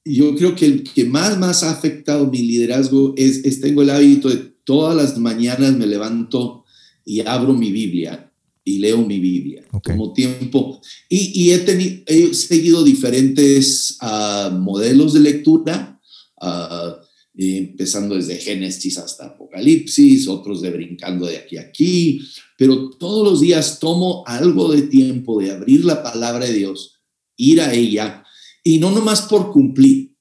[0.04, 3.90] Yo creo que el que más, más ha afectado mi liderazgo es, es tengo el
[3.90, 6.66] hábito de todas las mañanas me levanto
[7.06, 8.30] y abro mi Biblia
[8.66, 10.82] y leo mi Biblia como tiempo.
[11.08, 16.02] Y, y he, tenido, he seguido diferentes uh, modelos de lectura.
[16.42, 17.09] Uh,
[17.40, 22.22] empezando desde Génesis hasta Apocalipsis, otros de brincando de aquí a aquí,
[22.58, 27.00] pero todos los días tomo algo de tiempo de abrir la palabra de Dios,
[27.38, 28.24] ir a ella,
[28.64, 30.16] y no nomás por cumplir,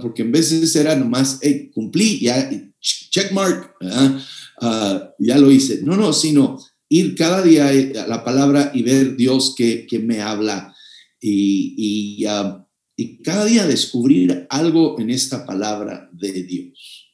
[0.00, 2.48] porque en veces era nomás, hey, cumplí, ya,
[2.80, 5.82] check mark, uh, ya lo hice.
[5.82, 6.58] No, no, sino
[6.88, 10.74] ir cada día a la palabra y ver Dios que, que me habla.
[11.20, 12.61] Y, uh,
[13.02, 17.08] y cada día descubrir algo en esta palabra de Dios.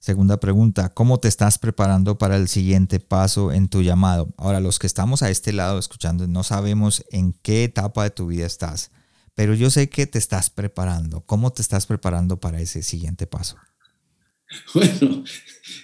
[0.00, 4.32] Segunda pregunta, ¿cómo te estás preparando para el siguiente paso en tu llamado?
[4.38, 8.28] Ahora, los que estamos a este lado escuchando, no sabemos en qué etapa de tu
[8.28, 8.92] vida estás,
[9.34, 11.22] pero yo sé que te estás preparando.
[11.22, 13.56] ¿Cómo te estás preparando para ese siguiente paso?
[14.72, 15.24] Bueno,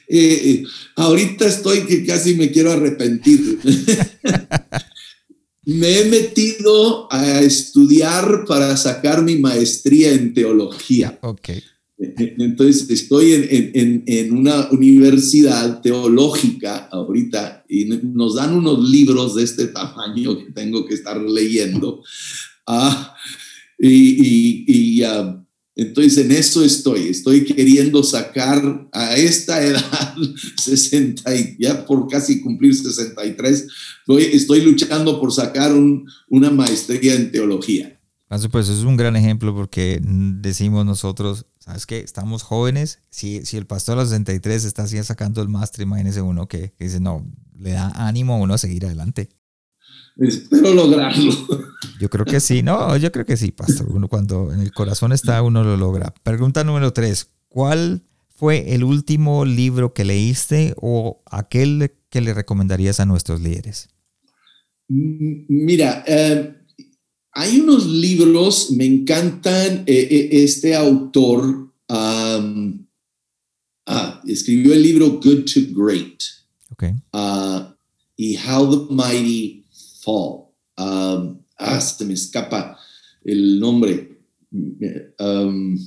[0.09, 0.65] eh, eh,
[0.97, 3.61] ahorita estoy que casi me quiero arrepentir.
[5.67, 11.19] Me he metido a estudiar para sacar mi maestría en teología.
[11.23, 11.51] Ok.
[11.97, 20.37] Entonces estoy en, una universidad teológica ahorita y nos dan unos libros de este tamaño
[20.39, 22.03] que tengo que estar leyendo.
[22.67, 23.15] Ah,
[23.79, 25.44] y, y, ah,
[25.77, 30.15] entonces en eso estoy, estoy queriendo sacar a esta edad,
[30.57, 33.67] 60 y ya por casi cumplir 63,
[34.01, 35.73] estoy, estoy luchando por sacar
[36.29, 37.99] una maestría en teología.
[38.51, 42.01] Pues es un gran ejemplo porque decimos nosotros, ¿sabes qué?
[42.01, 46.21] Estamos jóvenes, si, si el pastor a los 63 está así sacando el máster, imagínese
[46.21, 47.25] uno que, que dice, no,
[47.57, 49.29] le da ánimo a uno a seguir adelante.
[50.17, 51.33] Espero lograrlo.
[52.01, 53.89] Yo creo que sí, no, yo creo que sí, pastor.
[53.91, 56.15] Uno cuando en el corazón está, uno lo logra.
[56.23, 63.01] Pregunta número tres, ¿cuál fue el último libro que leíste o aquel que le recomendarías
[63.01, 63.89] a nuestros líderes?
[64.89, 66.55] Mira, eh,
[67.33, 72.41] hay unos libros, me encantan, eh, eh, este autor ah,
[74.27, 76.23] escribió el libro Good to Great.
[76.71, 76.93] Okay.
[77.13, 77.75] Ah,
[78.17, 79.64] y How the Mighty
[80.05, 80.51] Fall.
[80.77, 82.79] Um, ah, se me escapa
[83.25, 84.19] el nombre.
[85.19, 85.79] Um,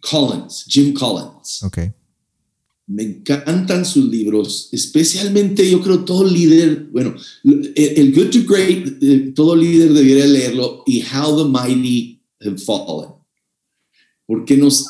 [0.00, 1.62] Collins, Jim Collins.
[1.64, 1.78] Ok.
[2.88, 9.32] Me encantan sus libros, especialmente yo creo todo líder, bueno, el, Good to Great, eh,
[9.34, 13.10] todo líder debería leerlo y How the Mighty Have Fallen,
[14.24, 14.86] porque nos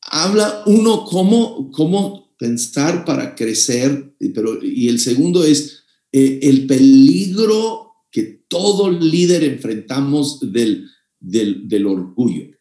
[0.00, 5.84] habla uno cómo, cómo pensar para crecer, pero, y el segundo es
[6.16, 10.88] eh, el peligro que todo líder enfrentamos del,
[11.20, 12.56] del, orgullo,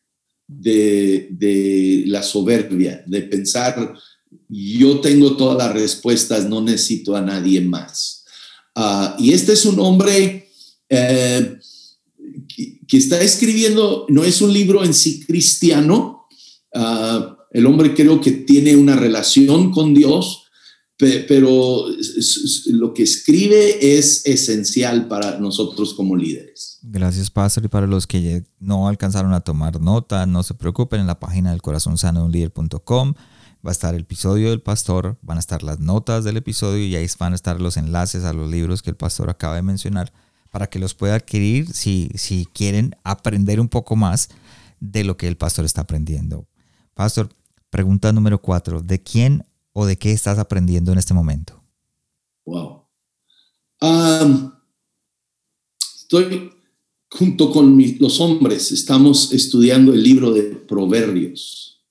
[0.48, 3.96] de, de la soberbia, de pensar
[4.50, 8.26] yo tengo todas las respuestas, no necesito a nadie más.
[8.76, 10.50] Ah, y este es un hombre
[10.90, 11.58] eh,
[12.88, 16.28] que, está escribiendo, no es un libro en sí cristiano,
[16.74, 20.45] ah, el hombre creo que tiene una relación con Dios,
[20.98, 21.86] pero
[22.68, 26.80] lo que escribe es esencial para nosotros como líderes.
[26.84, 27.66] Gracias, Pastor.
[27.66, 31.52] Y para los que no alcanzaron a tomar nota, no se preocupen, en la página
[31.52, 33.14] del corazón sano líder.com
[33.66, 36.96] va a estar el episodio del pastor, van a estar las notas del episodio y
[36.96, 40.14] ahí van a estar los enlaces a los libros que el pastor acaba de mencionar
[40.52, 44.30] para que los pueda adquirir si, si quieren aprender un poco más
[44.80, 46.48] de lo que el pastor está aprendiendo.
[46.94, 47.30] Pastor,
[47.72, 49.44] pregunta número cuatro, ¿de quién
[49.78, 51.62] o de qué estás aprendiendo en este momento?
[52.46, 52.84] Wow.
[55.98, 56.52] estoy
[57.10, 61.84] junto con los hombres, estamos estudiando el libro de Proverbios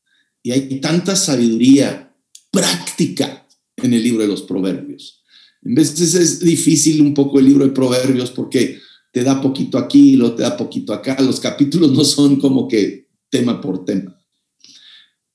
[0.43, 2.16] y hay tanta sabiduría
[2.51, 5.22] práctica en el libro de los proverbios.
[5.62, 8.80] En veces es difícil un poco el libro de proverbios porque
[9.12, 11.20] te da poquito aquí, lo te da poquito acá.
[11.20, 14.18] Los capítulos no son como que tema por tema.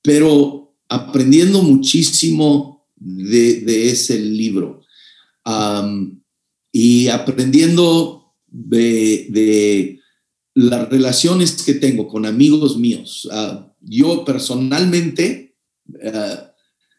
[0.01, 0.58] Pero
[0.89, 4.81] aprendiendo muchísimo de, ese libro
[6.71, 9.99] y aprendiendo de,
[10.55, 13.29] las relaciones que tengo con amigos míos.
[13.31, 15.55] Uh, yo personalmente
[16.01, 16.37] eh,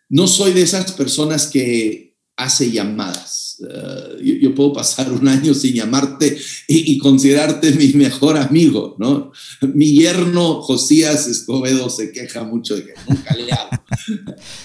[0.09, 3.40] no soy de esas personas que hace llamadas.
[3.69, 9.33] Eh, yo, puedo pasar un año sin llamarte y, considerarte mi mejor amigo, ¿no?
[9.75, 13.79] Mi yerno Josías Escobedo se queja mucho de que nunca le hablo.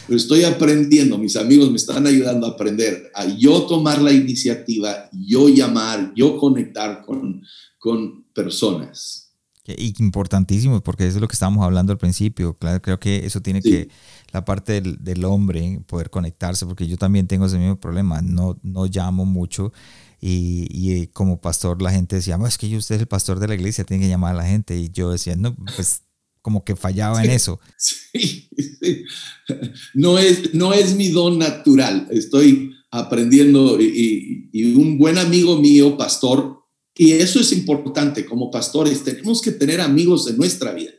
[0.08, 5.10] Pero estoy aprendiendo, mis amigos me están ayudando a aprender a yo tomar la iniciativa,
[5.12, 7.44] yo llamar, yo conectar con,
[7.78, 9.26] con personas.
[9.68, 12.56] Y importantísimo, porque eso es lo que estábamos hablando al principio.
[12.56, 13.90] Claro, creo que eso tiene que,
[14.36, 18.22] la parte del, hombre, poder conectarse, porque yo también tengo ese mismo problema.
[18.22, 19.72] No, no llamo mucho.
[20.20, 23.40] Y, y eh, como pastor, la gente decía, es que yo, usted es el pastor
[23.40, 24.78] de la iglesia, tiene que llamar a la gente.
[24.78, 26.02] Y yo decía, no, pues
[26.42, 27.62] como que fallaba en eso.
[27.78, 28.50] Sí,
[29.94, 32.10] No, es, no es mi don natural.
[32.12, 36.60] Estoy aprendiendo y, y un buen amigo mío, pastor,
[36.94, 40.92] y eso es importante como pastores, tenemos que tener amigos en nuestra vida.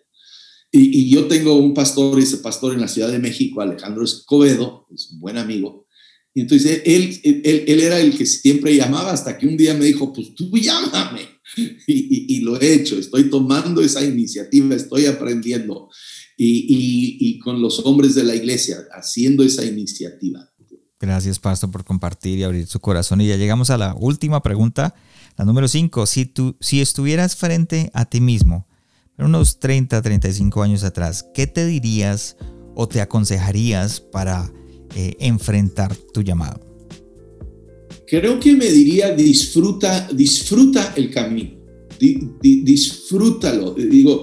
[0.77, 5.11] Y, yo tengo un pastor, ese pastor en la Ciudad de México, Alejandro Escobedo, es
[5.11, 5.87] un buen amigo.
[6.35, 9.87] Y entonces él, él, él, era el que siempre llamaba hasta que un día me
[9.87, 11.37] dijo, pues tú llámame.
[11.87, 15.89] Y, lo he hecho, estoy tomando esa iniciativa, estoy aprendiendo.
[16.37, 20.51] Y, y con los hombres de la iglesia, haciendo esa iniciativa.
[21.01, 23.21] Gracias, Pastor, por compartir y abrir su corazón.
[23.21, 24.95] Y ya llegamos a la última pregunta
[25.37, 28.67] la número 5, si, tú, si estuvieras frente a ti mismo,
[29.19, 32.37] unos 30, 35 años atrás, ¿qué te dirías
[32.75, 34.53] o te aconsejarías para
[34.95, 36.61] eh, enfrentar tu llamado?
[38.07, 41.57] Creo que me diría disfruta, disfruta el camino,
[42.41, 43.75] disfrútalo.
[43.75, 44.23] Digo,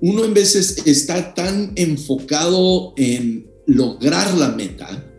[0.00, 5.12] uno en veces está tan enfocado en lograr la meta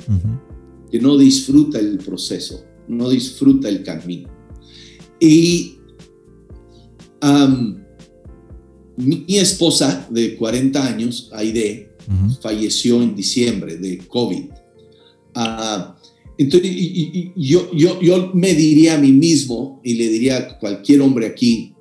[0.91, 4.29] que no disfruta el proceso, no disfruta el camino.
[5.19, 5.79] Y
[8.97, 11.95] mi esposa de 40 años, Aide,
[12.41, 14.45] falleció en diciembre de COVID.
[15.33, 15.95] Ah,
[16.37, 16.71] entonces,
[17.35, 21.73] yo, yo, yo me diría a mí mismo y le diría a cualquier hombre aquí,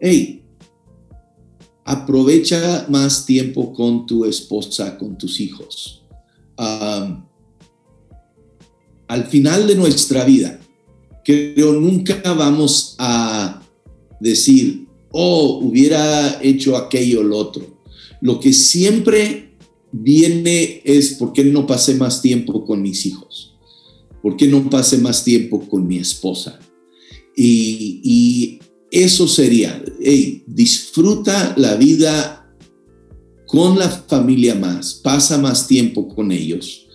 [0.00, 0.42] hey,
[1.84, 6.02] aprovecha más tiempo con tu esposa, con tus hijos.
[9.08, 10.58] al final de nuestra vida,
[11.24, 13.62] creo nunca vamos a
[14.20, 14.85] decir,
[15.18, 17.80] oh, hubiera hecho aquello o lo otro.
[18.20, 19.56] Lo que siempre
[19.90, 23.54] viene es, ¿por qué no pasé más tiempo con mis hijos?
[24.22, 26.58] ¿Por qué no pasé más tiempo con mi esposa?
[27.34, 28.58] Y,
[28.88, 29.82] eso sería,
[30.46, 32.48] disfruta la vida
[33.46, 36.86] con la familia más, pasa más tiempo con ellos,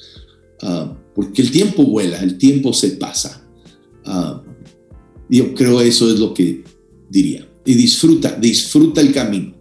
[0.62, 3.46] ah, porque el tiempo vuela, el tiempo se pasa.
[4.06, 4.42] Ah,
[5.30, 6.64] yo creo eso es lo que
[7.10, 7.51] diría.
[7.66, 9.54] Y disfruta, disfruta el camino,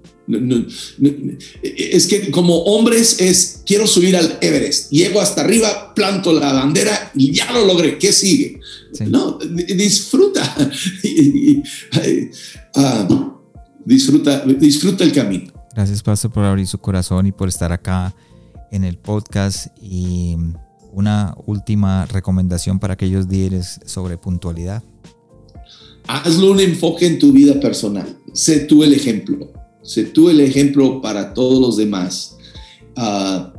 [1.62, 7.10] es que como hombres es, quiero subir al Everest, llego hasta arriba, planto la bandera
[7.14, 8.60] y ya lo logré, ¿qué sigue?
[9.06, 10.42] No, disfruta,
[12.74, 13.08] ah,
[13.84, 15.52] disfruta, disfruta el camino.
[15.74, 18.14] Gracias, Pastor, por abrir su corazón y por estar acá
[18.70, 19.68] en el podcast.
[19.80, 20.36] Y
[20.92, 24.82] una última recomendación para aquellos líderes sobre puntualidad.
[26.06, 28.18] Hazlo un enfoque en tu vida personal.
[28.32, 29.52] Sé tú el ejemplo.
[29.82, 32.36] Sé tú el ejemplo para todos los demás.
[32.96, 33.52] Ah,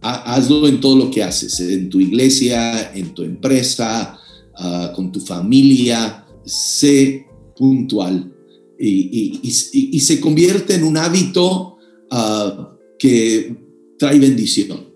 [0.00, 4.18] hazlo en todo lo que haces, en tu iglesia, en tu empresa,
[4.56, 6.24] ah, con tu familia.
[6.44, 7.26] Sé
[7.56, 8.32] puntual
[8.78, 11.76] y, se convierte en un hábito
[12.10, 13.56] ah, que
[13.98, 14.88] trae bendición.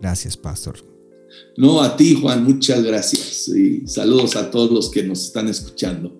[0.00, 0.78] Gracias, pastor.
[1.56, 3.48] No, a ti, Juan, muchas gracias.
[3.48, 6.19] Y saludos a todos los que nos están escuchando.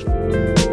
[0.00, 0.71] Parabéns.